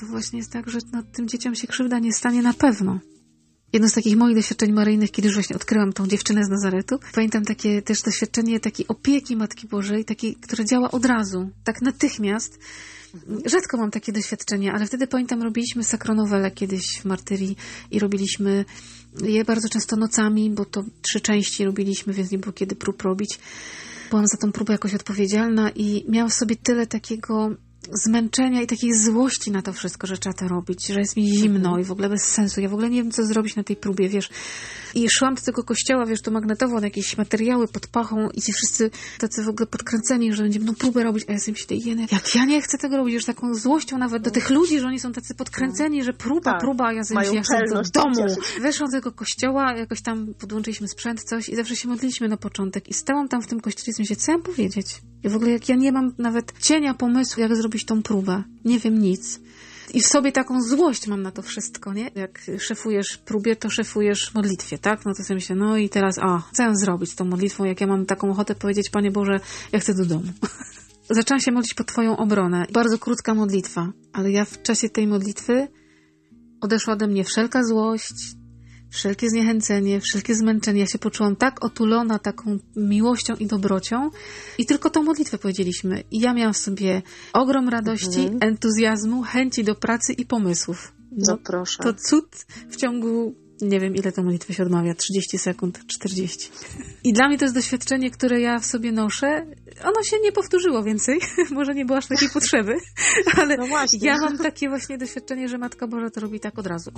To 0.00 0.06
właśnie 0.06 0.38
jest 0.38 0.52
tak, 0.52 0.70
że 0.70 0.78
no, 0.92 1.02
tym 1.12 1.28
dzieciom 1.28 1.54
się 1.54 1.66
krzywda 1.66 1.98
nie 1.98 2.12
stanie 2.12 2.42
na 2.42 2.54
pewno. 2.54 2.98
Jedno 3.72 3.88
z 3.88 3.92
takich 3.92 4.16
moich 4.16 4.36
doświadczeń 4.36 4.72
maryjnych, 4.72 5.10
kiedy 5.10 5.28
już 5.28 5.34
właśnie 5.36 5.56
odkryłam 5.56 5.92
tą 5.92 6.06
dziewczynę 6.06 6.44
z 6.44 6.48
Nazaretu, 6.48 6.98
pamiętam 7.14 7.44
takie 7.44 7.82
też 7.82 8.02
doświadczenie 8.02 8.60
takiej 8.60 8.88
opieki 8.88 9.36
Matki 9.36 9.68
Bożej, 9.68 10.04
takiej, 10.04 10.36
która 10.36 10.64
działa 10.64 10.90
od 10.90 11.04
razu, 11.04 11.50
tak 11.64 11.82
natychmiast, 11.82 12.58
Rzadko 13.46 13.76
mam 13.76 13.90
takie 13.90 14.12
doświadczenie, 14.12 14.72
ale 14.72 14.86
wtedy 14.86 15.06
pamiętam, 15.06 15.42
robiliśmy 15.42 15.84
sakronowele 15.84 16.50
kiedyś 16.50 17.00
w 17.00 17.04
Martyrii 17.04 17.56
i 17.90 17.98
robiliśmy 17.98 18.64
je 19.22 19.44
bardzo 19.44 19.68
często 19.68 19.96
nocami, 19.96 20.50
bo 20.50 20.64
to 20.64 20.84
trzy 21.02 21.20
części 21.20 21.64
robiliśmy, 21.64 22.12
więc 22.12 22.30
nie 22.30 22.38
było 22.38 22.52
kiedy 22.52 22.76
prób 22.76 23.02
robić. 23.02 23.38
Byłam 24.10 24.26
za 24.26 24.36
tą 24.36 24.52
próbę 24.52 24.72
jakoś 24.72 24.94
odpowiedzialna 24.94 25.70
i 25.70 26.04
miałam 26.08 26.30
w 26.30 26.34
sobie 26.34 26.56
tyle 26.56 26.86
takiego 26.86 27.50
zmęczenia 27.92 28.62
i 28.62 28.66
takiej 28.66 28.94
złości 28.94 29.50
na 29.50 29.62
to 29.62 29.72
wszystko, 29.72 30.06
że 30.06 30.16
trzeba 30.16 30.34
to 30.34 30.48
robić, 30.48 30.86
że 30.86 31.00
jest 31.00 31.16
mi 31.16 31.26
zimno 31.26 31.78
i 31.78 31.84
w 31.84 31.92
ogóle 31.92 32.08
bez 32.08 32.22
sensu. 32.22 32.60
Ja 32.60 32.68
w 32.68 32.72
ogóle 32.72 32.90
nie 32.90 33.02
wiem, 33.02 33.12
co 33.12 33.26
zrobić 33.26 33.56
na 33.56 33.64
tej 33.64 33.76
próbie, 33.76 34.08
wiesz. 34.08 34.30
I 34.94 35.10
szłam 35.10 35.34
do 35.34 35.42
tego 35.42 35.64
kościoła, 35.64 36.06
wiesz, 36.06 36.22
to 36.22 36.30
magnetowo 36.30 36.80
na 36.80 36.86
jakieś 36.86 37.18
materiały 37.18 37.68
pod 37.68 37.86
pachą 37.86 38.28
i 38.30 38.42
ci 38.42 38.52
wszyscy 38.52 38.90
tacy 39.18 39.44
w 39.44 39.48
ogóle 39.48 39.66
podkręceni, 39.66 40.32
że 40.32 40.42
będziemy 40.42 40.64
no 40.64 40.74
próbę 40.74 41.02
robić, 41.02 41.24
a 41.28 41.32
ja 41.32 41.38
sobie 41.38 41.52
myślę, 41.52 41.76
jene, 41.76 42.06
jak 42.12 42.34
ja 42.34 42.44
nie 42.44 42.62
chcę 42.62 42.78
tego 42.78 42.96
robić, 42.96 43.14
już 43.14 43.24
taką 43.24 43.54
złością 43.54 43.98
nawet 43.98 44.22
do 44.22 44.30
tych 44.30 44.50
ludzi, 44.50 44.80
że 44.80 44.86
oni 44.86 45.00
są 45.00 45.12
tacy 45.12 45.34
podkręceni, 45.34 46.04
że 46.04 46.12
próba, 46.12 46.52
tak. 46.52 46.60
próba, 46.60 46.86
a 46.86 46.92
ja 46.92 47.04
sobie 47.04 47.20
myślę, 47.20 47.34
ja 47.34 47.42
chcę 47.42 47.74
do 47.74 47.82
domu. 47.82 48.34
Weszłam 48.60 48.90
do 48.90 48.96
tego 48.96 49.12
kościoła, 49.12 49.76
jakoś 49.76 50.02
tam 50.02 50.34
podłączyliśmy 50.38 50.88
sprzęt, 50.88 51.22
coś 51.22 51.48
i 51.48 51.56
zawsze 51.56 51.76
się 51.76 51.88
modliliśmy 51.88 52.28
na 52.28 52.36
początek 52.36 52.88
i 52.88 52.94
stałam 52.94 53.28
tam 53.28 53.42
w 53.42 53.46
tym 53.46 53.60
kościele 53.60 53.94
i 53.98 54.02
myślę, 54.02 54.16
co 54.16 54.32
ja 54.32 54.38
mam 54.38 54.46
powiedzieć? 54.46 55.02
I 55.24 55.28
w 55.28 55.36
ogóle 55.36 55.50
jak 55.50 55.68
ja 55.68 55.76
nie 55.76 55.92
mam 55.92 56.12
nawet 56.18 56.52
cienia 56.60 56.94
pomysłu, 56.94 57.42
jak 57.42 57.56
zrobić 57.56 57.73
tą 57.82 58.02
próbę. 58.02 58.42
Nie 58.64 58.78
wiem 58.78 58.98
nic. 58.98 59.40
I 59.94 60.00
w 60.00 60.06
sobie 60.06 60.32
taką 60.32 60.62
złość 60.62 61.06
mam 61.06 61.22
na 61.22 61.30
to 61.30 61.42
wszystko, 61.42 61.92
nie? 61.92 62.10
Jak 62.14 62.40
szefujesz 62.58 63.16
próbie, 63.16 63.56
to 63.56 63.70
szefujesz 63.70 64.34
modlitwie, 64.34 64.78
tak? 64.78 65.04
No 65.04 65.14
to 65.14 65.24
sobie 65.24 65.34
myślę, 65.34 65.56
no 65.56 65.76
i 65.76 65.88
teraz, 65.88 66.18
a, 66.18 66.42
co 66.52 66.62
ja 66.62 66.74
zrobić 66.74 67.10
z 67.10 67.14
tą 67.14 67.24
modlitwą, 67.24 67.64
jak 67.64 67.80
ja 67.80 67.86
mam 67.86 68.06
taką 68.06 68.30
ochotę 68.30 68.54
powiedzieć, 68.54 68.90
Panie 68.90 69.10
Boże, 69.10 69.40
ja 69.72 69.78
chcę 69.78 69.94
do 69.94 70.04
domu. 70.04 70.32
Zaczęłam 71.10 71.40
się 71.40 71.52
modlić 71.52 71.74
pod 71.74 71.86
Twoją 71.86 72.16
obronę. 72.16 72.66
Bardzo 72.72 72.98
krótka 72.98 73.34
modlitwa, 73.34 73.92
ale 74.12 74.30
ja 74.30 74.44
w 74.44 74.62
czasie 74.62 74.88
tej 74.88 75.06
modlitwy 75.06 75.68
odeszła 76.60 76.92
ode 76.92 77.06
mnie 77.06 77.24
wszelka 77.24 77.64
złość, 77.64 78.14
wszelkie 78.94 79.30
zniechęcenie, 79.30 80.00
wszelkie 80.00 80.34
zmęczenie. 80.34 80.80
Ja 80.80 80.86
się 80.86 80.98
poczułam 80.98 81.36
tak 81.36 81.64
otulona 81.64 82.18
taką 82.18 82.58
miłością 82.76 83.34
i 83.34 83.46
dobrocią 83.46 84.10
i 84.58 84.66
tylko 84.66 84.90
tą 84.90 85.02
modlitwę 85.02 85.38
powiedzieliśmy. 85.38 86.02
I 86.10 86.20
ja 86.20 86.34
miałam 86.34 86.54
w 86.54 86.58
sobie 86.58 87.02
ogrom 87.32 87.68
radości, 87.68 88.20
mhm. 88.20 88.38
entuzjazmu, 88.40 89.22
chęci 89.22 89.64
do 89.64 89.74
pracy 89.74 90.12
i 90.12 90.26
pomysłów. 90.26 90.92
No, 91.10 91.24
no 91.28 91.38
proszę. 91.44 91.82
To 91.82 91.94
cud 91.94 92.46
w 92.70 92.76
ciągu 92.76 93.34
nie 93.60 93.80
wiem 93.80 93.94
ile 93.94 94.12
to 94.12 94.22
modlitwy 94.22 94.54
się 94.54 94.62
odmawia, 94.62 94.94
30 94.94 95.38
sekund, 95.38 95.86
40. 95.86 96.50
I 97.04 97.12
dla 97.12 97.28
mnie 97.28 97.38
to 97.38 97.44
jest 97.44 97.54
doświadczenie, 97.54 98.10
które 98.10 98.40
ja 98.40 98.58
w 98.58 98.66
sobie 98.66 98.92
noszę. 98.92 99.46
Ono 99.84 100.02
się 100.02 100.16
nie 100.22 100.32
powtórzyło 100.32 100.82
więcej, 100.82 101.20
może 101.50 101.74
nie 101.74 101.84
było 101.84 101.98
aż 101.98 102.06
takiej 102.06 102.28
potrzeby, 102.28 102.74
ale 103.40 103.56
no 103.56 103.66
ja 104.00 104.18
mam 104.18 104.38
takie 104.38 104.68
właśnie 104.68 104.98
doświadczenie, 104.98 105.48
że 105.48 105.58
Matka 105.58 105.86
Boża 105.86 106.10
to 106.10 106.20
robi 106.20 106.40
tak 106.40 106.58
od 106.58 106.66
razu. 106.66 106.90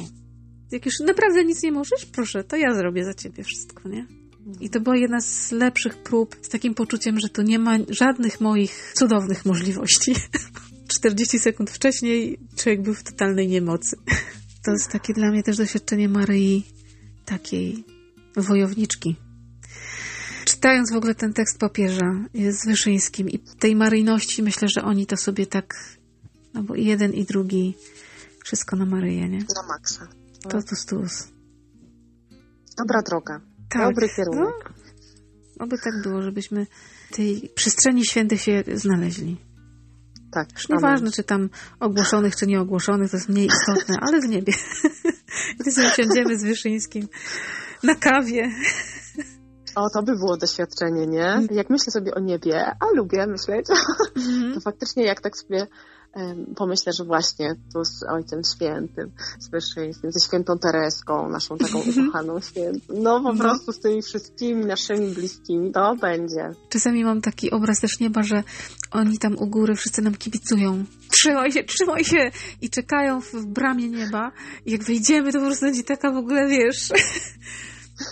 Jak 0.71 0.87
już 0.87 0.95
naprawdę 1.01 1.45
nic 1.45 1.63
nie 1.63 1.73
możesz, 1.73 2.07
proszę, 2.07 2.45
to 2.45 2.57
ja 2.57 2.75
zrobię 2.75 3.05
za 3.05 3.15
ciebie 3.15 3.45
wszystko, 3.45 3.89
nie? 3.89 4.07
I 4.61 4.71
to 4.71 4.81
była 4.81 4.97
jedna 4.97 5.21
z 5.21 5.53
lepszych 5.53 6.03
prób 6.03 6.37
z 6.43 6.49
takim 6.49 6.75
poczuciem, 6.75 7.21
że 7.21 7.29
tu 7.29 7.43
nie 7.43 7.59
ma 7.59 7.79
żadnych 7.89 8.41
moich 8.41 8.93
cudownych 8.95 9.45
możliwości. 9.45 10.15
40 10.89 11.39
sekund 11.39 11.71
wcześniej 11.71 12.39
człowiek 12.57 12.83
był 12.83 12.95
w 12.95 13.03
totalnej 13.03 13.49
niemocy. 13.49 13.97
To 14.65 14.73
jest 14.73 14.91
takie 14.91 15.15
dla 15.15 15.31
mnie 15.31 15.43
też 15.43 15.57
doświadczenie 15.57 16.09
Maryi, 16.09 16.65
takiej 17.25 17.85
wojowniczki. 18.37 19.17
Czytając 20.45 20.93
w 20.93 20.97
ogóle 20.97 21.15
ten 21.15 21.33
tekst 21.33 21.59
papieża 21.59 22.25
z 22.35 22.67
Wyszyńskim 22.67 23.31
i 23.31 23.39
tej 23.39 23.77
maryjności, 23.77 24.43
myślę, 24.43 24.69
że 24.75 24.83
oni 24.83 25.07
to 25.07 25.17
sobie 25.17 25.47
tak, 25.47 25.97
no 26.55 26.63
bo 26.63 26.75
jeden 26.75 27.13
i 27.13 27.25
drugi, 27.25 27.75
wszystko 28.45 28.77
na 28.77 28.87
Maryję, 28.87 29.29
nie? 29.29 29.39
Na 29.39 29.67
maksa. 29.69 30.09
To 30.49 30.63
tu 30.63 30.77
stus. 30.77 31.29
Dobra 32.79 33.03
droga. 33.03 33.41
Tak. 33.69 33.83
Dobry 33.83 34.09
kierunek. 34.09 34.55
No, 35.57 35.65
oby 35.65 35.77
tak 35.79 36.03
było, 36.03 36.23
żebyśmy 36.23 36.67
tej 37.11 37.51
przestrzeni 37.55 38.07
świętych 38.07 38.41
się 38.41 38.65
znaleźli. 38.75 39.37
Tak. 40.33 40.53
Już 40.53 40.69
nieważne, 40.69 41.11
czy 41.11 41.25
tam 41.25 41.49
ogłoszonych, 41.81 42.37
czy 42.37 42.47
nieogłoszonych, 42.47 43.11
to 43.11 43.17
jest 43.17 43.29
mniej 43.29 43.47
istotne, 43.47 43.97
ale 44.09 44.21
w 44.21 44.29
niebie. 44.29 44.53
Gdy 45.61 45.73
sobie 45.73 45.91
siądziemy 45.91 46.39
z 46.39 46.45
Wyszyńskim 46.45 47.09
na 47.83 47.95
kawie. 47.95 48.51
O, 49.75 49.91
to 49.91 50.03
by 50.03 50.13
było 50.17 50.37
doświadczenie, 50.37 51.07
nie? 51.07 51.47
Jak 51.51 51.71
myślę 51.71 51.91
sobie 51.93 52.15
o 52.15 52.21
niebie, 52.21 52.67
a 52.81 52.97
lubię 52.97 53.27
myśleć, 53.27 53.67
-hmm. 54.17 54.55
to 54.55 54.61
faktycznie 54.61 55.05
jak 55.05 55.21
tak 55.21 55.37
sobie 55.37 55.67
pomyślę, 56.57 56.93
że 56.93 57.05
właśnie 57.05 57.55
tu 57.73 57.85
z 57.85 58.03
Ojcem 58.03 58.41
Świętym, 58.55 59.11
z 59.39 59.49
Wyszyńskim, 59.49 60.13
ze 60.13 60.21
Świętą 60.21 60.59
Tereską, 60.59 61.29
naszą 61.29 61.59
taką 61.59 61.79
mhm. 61.79 62.09
ukochaną 62.09 62.41
świętą, 62.41 62.81
no 62.89 63.21
po 63.21 63.31
mhm. 63.31 63.39
prostu 63.39 63.73
z 63.73 63.81
tymi 63.81 64.03
wszystkimi 64.03 64.65
naszymi 64.65 65.15
bliskimi, 65.15 65.73
to 65.73 65.97
będzie. 65.97 66.51
Czasami 66.69 67.05
mam 67.05 67.21
taki 67.21 67.51
obraz 67.51 67.81
też 67.81 68.01
nieba, 68.01 68.23
że 68.23 68.43
oni 68.91 69.19
tam 69.19 69.39
u 69.39 69.47
góry 69.47 69.75
wszyscy 69.75 70.03
nam 70.03 70.15
kibicują. 70.15 70.85
Trzymaj 71.11 71.53
się, 71.53 71.65
trzymaj 71.65 72.05
się! 72.05 72.31
I 72.63 72.71
czekają 72.71 73.21
w 73.21 73.47
bramie 73.47 73.89
nieba. 73.89 74.33
I 74.67 74.73
jak 74.73 74.85
wejdziemy, 74.85 75.33
to 75.33 75.39
po 75.39 75.47
prostu 75.47 75.67
będzie 75.67 75.85
taka 75.85 76.13
w 76.13 76.17
ogóle, 76.17 76.49
wiesz... 76.49 76.89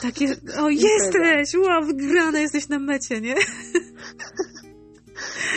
Takie, 0.02 0.36
o 0.58 0.70
jesteś, 0.70 1.54
wow, 1.54 1.86
wygrane 1.86 2.40
jesteś 2.40 2.68
na 2.68 2.78
mecie, 2.78 3.20
nie? 3.20 3.34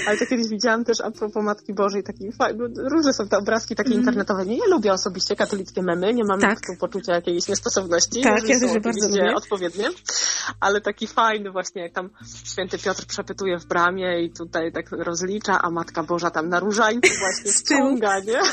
Ale 0.08 0.18
to 0.18 0.26
kiedyś 0.26 0.48
widziałam 0.48 0.86
też 0.86 1.02
a 1.02 1.12
propos 1.12 1.44
Matki 1.44 1.74
Bożej, 1.74 2.04
taki 2.04 2.32
fajny, 2.32 2.64
różne 2.78 3.14
są 3.14 3.28
te 3.28 3.38
obrazki 3.38 3.76
takie 3.76 3.90
mm. 3.90 4.00
internetowe. 4.00 4.46
Nie, 4.46 4.58
ja 4.58 4.66
lubię 4.70 4.94
osobiście 4.94 5.36
katolickie 5.36 5.82
memy, 5.82 6.14
nie 6.14 6.24
mam 6.24 6.40
tak. 6.40 6.60
tu 6.60 6.76
poczucia 6.80 7.14
jakiejś 7.14 7.48
niestosowności. 7.48 8.22
Tak, 8.22 8.50
ja 8.50 8.60
też 8.60 8.80
bardzo 8.84 9.08
lubię. 9.08 9.36
odpowiednie. 9.36 9.90
Ale 10.60 10.82
taki 10.82 11.08
fajny 11.08 11.52
właśnie, 11.52 11.82
jak 11.82 11.94
tam 11.94 12.10
święty 12.44 12.78
Piotr 12.78 13.06
przepytuje 13.06 13.60
w 13.60 13.66
bramie 13.66 14.24
i 14.24 14.32
tutaj 14.32 14.72
tak 14.72 14.92
rozlicza, 14.92 15.62
a 15.62 15.70
Matka 15.70 16.04
Boża 16.04 16.32
tam 16.32 16.50
na 16.50 16.60
różańcu 16.60 17.10
właśnie 17.20 17.52
ściąga, 17.60 18.20
nie? 18.20 18.40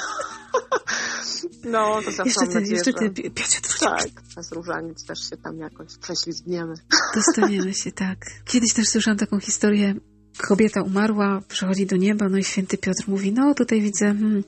No, 1.64 2.00
to 2.04 2.10
zawsze 2.10 2.24
jeszcze 2.24 2.46
ty, 2.46 2.54
nadzieję, 2.54 2.76
jeszcze 2.76 2.92
ty, 2.92 3.10
Piotr. 3.30 3.78
Tak, 3.80 4.22
przez 4.28 4.52
różaniec 4.52 5.06
też 5.06 5.30
się 5.30 5.36
tam 5.36 5.58
jakoś 5.58 5.98
prześlizgniemy. 5.98 6.74
Dostaniemy 7.14 7.74
się, 7.74 7.92
tak. 7.92 8.18
Kiedyś 8.44 8.74
też 8.74 8.88
słyszałam 8.88 9.18
taką 9.18 9.40
historię 9.40 9.94
kobieta 10.38 10.82
umarła, 10.82 11.40
przechodzi 11.48 11.86
do 11.86 11.96
nieba, 11.96 12.28
no 12.28 12.38
i 12.38 12.44
święty 12.44 12.78
Piotr 12.78 13.04
mówi, 13.06 13.32
no 13.32 13.54
tutaj 13.54 13.80
widzę, 13.80 14.06
hmm, 14.06 14.44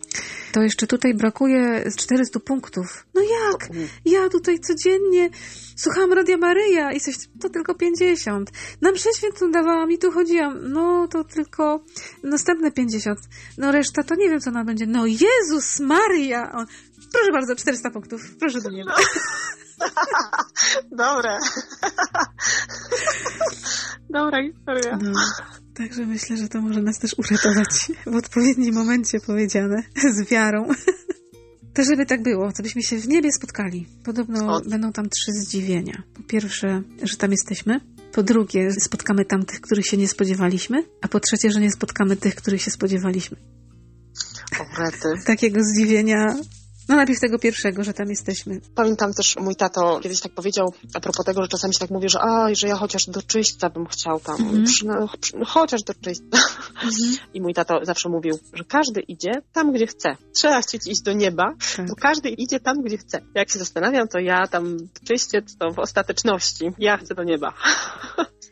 to 0.53 0.63
jeszcze 0.63 0.87
tutaj 0.87 1.15
brakuje 1.15 1.85
400 1.97 2.41
punktów. 2.41 3.07
No 3.15 3.23
jak? 3.23 3.69
Ja 4.05 4.29
tutaj 4.29 4.59
codziennie 4.59 5.31
słuchałam 5.77 6.13
Radia 6.13 6.37
Maryja 6.37 6.93
i 6.93 7.01
coś, 7.01 7.15
to 7.41 7.49
tylko 7.49 7.75
50. 7.75 8.51
Na 8.81 8.93
mszę 8.93 9.09
świętą 9.17 9.51
dawałam 9.51 9.93
i 9.93 9.99
tu 9.99 10.13
chodziłam, 10.13 10.73
no 10.73 11.09
to 11.09 11.25
tylko 11.25 11.85
następne 12.23 12.73
50. 12.73 13.19
No 13.59 13.73
reszta 13.73 14.03
to 14.03 14.15
nie 14.15 14.29
wiem, 14.29 14.41
co 14.41 14.51
ona 14.51 14.65
będzie. 14.65 14.87
No 14.87 15.07
Jezus 15.07 15.81
Maria! 15.81 16.53
On, 16.53 16.67
proszę 17.13 17.33
bardzo, 17.33 17.57
400 17.57 17.91
punktów, 17.91 18.21
proszę 18.41 18.61
do 18.61 18.71
nieba. 18.71 18.95
Dobre. 20.91 21.39
Dobra 24.11 24.43
historia. 24.43 24.99
No. 25.03 25.13
Także 25.77 26.07
myślę, 26.07 26.37
że 26.37 26.49
to 26.49 26.61
może 26.61 26.83
nas 26.83 26.99
też 26.99 27.15
uratować 27.19 27.69
w 28.07 28.15
odpowiednim 28.15 28.75
momencie 28.75 29.21
powiedziane, 29.21 29.83
z 30.15 30.29
wiarą. 30.31 30.69
To 31.75 31.85
żeby 31.85 32.07
tak 32.07 32.23
było, 32.23 32.53
to 32.53 32.63
byśmy 32.63 32.83
się 32.83 32.99
w 32.99 33.09
niebie 33.09 33.33
spotkali. 33.33 33.87
Podobno 34.05 34.61
będą 34.71 34.93
tam 34.93 35.09
trzy 35.09 35.33
zdziwienia. 35.33 36.03
Po 36.15 36.23
pierwsze, 36.23 36.83
że 37.03 37.17
tam 37.17 37.31
jesteśmy. 37.31 37.81
Po 38.13 38.23
drugie, 38.23 38.71
spotkamy 38.81 39.25
tam 39.25 39.45
tych, 39.45 39.61
których 39.61 39.87
się 39.87 39.97
nie 39.97 40.09
spodziewaliśmy. 40.09 40.85
A 41.03 41.09
po 41.09 41.21
trzecie, 41.21 41.51
że 41.51 41.61
nie 41.61 41.71
spotkamy 41.71 42.17
tych, 42.17 42.35
których 42.35 42.63
się 42.63 42.71
spodziewaliśmy. 42.71 43.37
O, 44.61 44.83
rety. 44.83 45.09
Takiego 45.27 45.61
zdziwienia 45.65 46.37
no 46.89 46.97
najpierw 46.97 47.21
tego 47.21 47.39
pierwszego, 47.39 47.85
że 47.85 47.93
tam 47.93 48.09
jesteśmy. 48.09 48.61
Pamiętam 48.75 49.15
też 49.15 49.37
mój 49.37 49.57
tato 49.57 50.01
kiedyś 50.03 50.21
tak 50.21 50.33
powiedział 50.33 50.75
a 50.95 51.01
propos 51.01 51.27
tego, 51.27 51.43
że 51.43 51.49
czasami 51.49 51.75
się 51.75 51.81
tak 51.81 51.91
mówi, 51.91 52.09
że 52.09 52.21
a, 52.21 52.55
że 52.55 52.69
ja 52.69 52.77
chociaż 52.77 53.07
do 53.07 53.23
czyśćca 53.23 53.71
bym 53.71 53.87
chciał 53.87 54.21
tam, 54.21 54.37
mm 54.41 54.65
-hmm. 54.65 54.85
no, 54.85 55.45
chociaż 55.47 55.83
do 55.83 55.95
czyśćca. 55.95 56.39
Mm 56.83 56.95
-hmm. 56.95 57.19
I 57.35 57.41
mój 57.41 57.55
tato 57.55 57.81
zawsze 57.83 58.09
mówił, 58.09 58.39
że 58.53 58.65
każdy 58.65 59.01
idzie 59.01 59.33
tam, 59.53 59.73
gdzie 59.73 59.87
chce. 59.87 60.17
Trzeba 60.35 60.61
chcieć 60.63 60.87
iść 60.87 61.03
do 61.03 61.13
nieba, 61.13 61.55
tak. 61.77 61.89
bo 61.89 61.95
każdy 61.95 62.29
idzie 62.29 62.61
tam, 62.61 62.83
gdzie 62.83 62.99
chce. 62.99 63.21
Jak 63.35 63.51
się 63.51 63.59
zastanawiam, 63.59 64.09
to 64.09 64.19
ja 64.19 64.47
tam 64.47 64.77
czyściec 65.09 65.57
to 65.57 65.73
w 65.73 65.79
ostateczności. 65.79 66.71
Ja 66.79 66.97
chcę 66.97 67.15
do 67.15 67.25
nieba. 67.25 67.53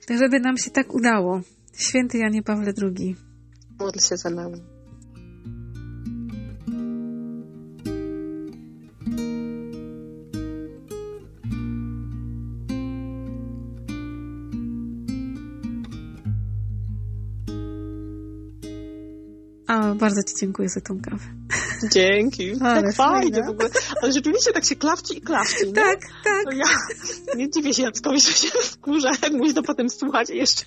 Tak, 0.08 0.18
żeby 0.18 0.40
nam 0.40 0.58
się 0.58 0.70
tak 0.70 0.94
udało. 0.94 1.40
Święty 1.76 2.18
Janie 2.18 2.42
Pawle 2.42 2.72
II. 2.82 3.16
Módl 3.80 3.98
się 3.98 4.16
za 4.16 4.30
nami. 4.30 4.73
A, 19.74 19.94
bardzo 19.94 20.22
Ci 20.22 20.34
dziękuję 20.40 20.68
za 20.68 20.80
tą 20.80 21.00
kawę. 21.00 21.24
Dzięki. 21.92 22.52
Ale 22.64 22.82
tak 22.82 22.94
fajnie 22.94 23.42
w 23.42 23.48
ogóle. 23.48 23.68
Ale 24.02 24.12
rzeczywiście 24.12 24.52
tak 24.52 24.64
się 24.64 24.76
klawci 24.76 25.18
i 25.18 25.20
klawci, 25.20 25.66
nie? 25.66 25.72
Tak, 25.72 26.00
tak. 26.24 26.44
No 26.44 26.52
ja 26.52 26.64
nie 27.38 27.50
dziwię 27.50 27.74
się 27.74 27.82
Jackowi, 27.82 28.20
że 28.20 28.32
się 28.32 28.48
wkurza, 28.48 29.10
jak 29.22 29.32
musi 29.32 29.54
to 29.54 29.62
potem 29.62 29.90
słuchać 29.90 30.30
i 30.30 30.36
jeszcze 30.36 30.64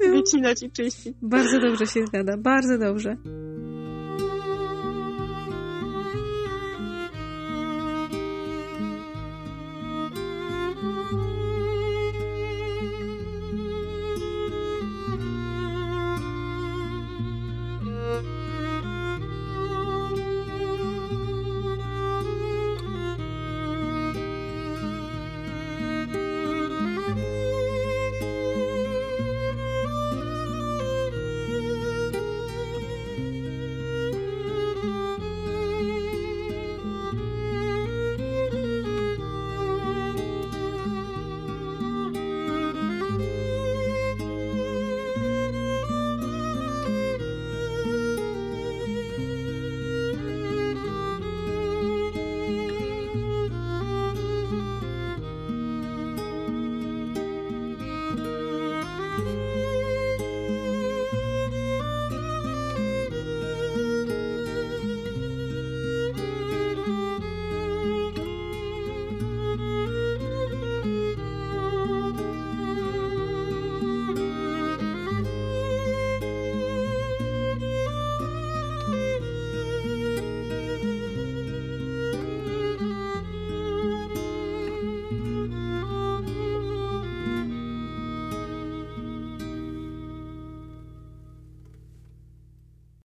no. 0.00 0.12
wycinać 0.12 0.62
i 0.62 0.70
czyścić. 0.70 1.16
Bardzo 1.22 1.60
dobrze 1.60 1.86
się 1.86 2.06
zgada, 2.06 2.36
bardzo 2.36 2.78
dobrze. 2.78 3.16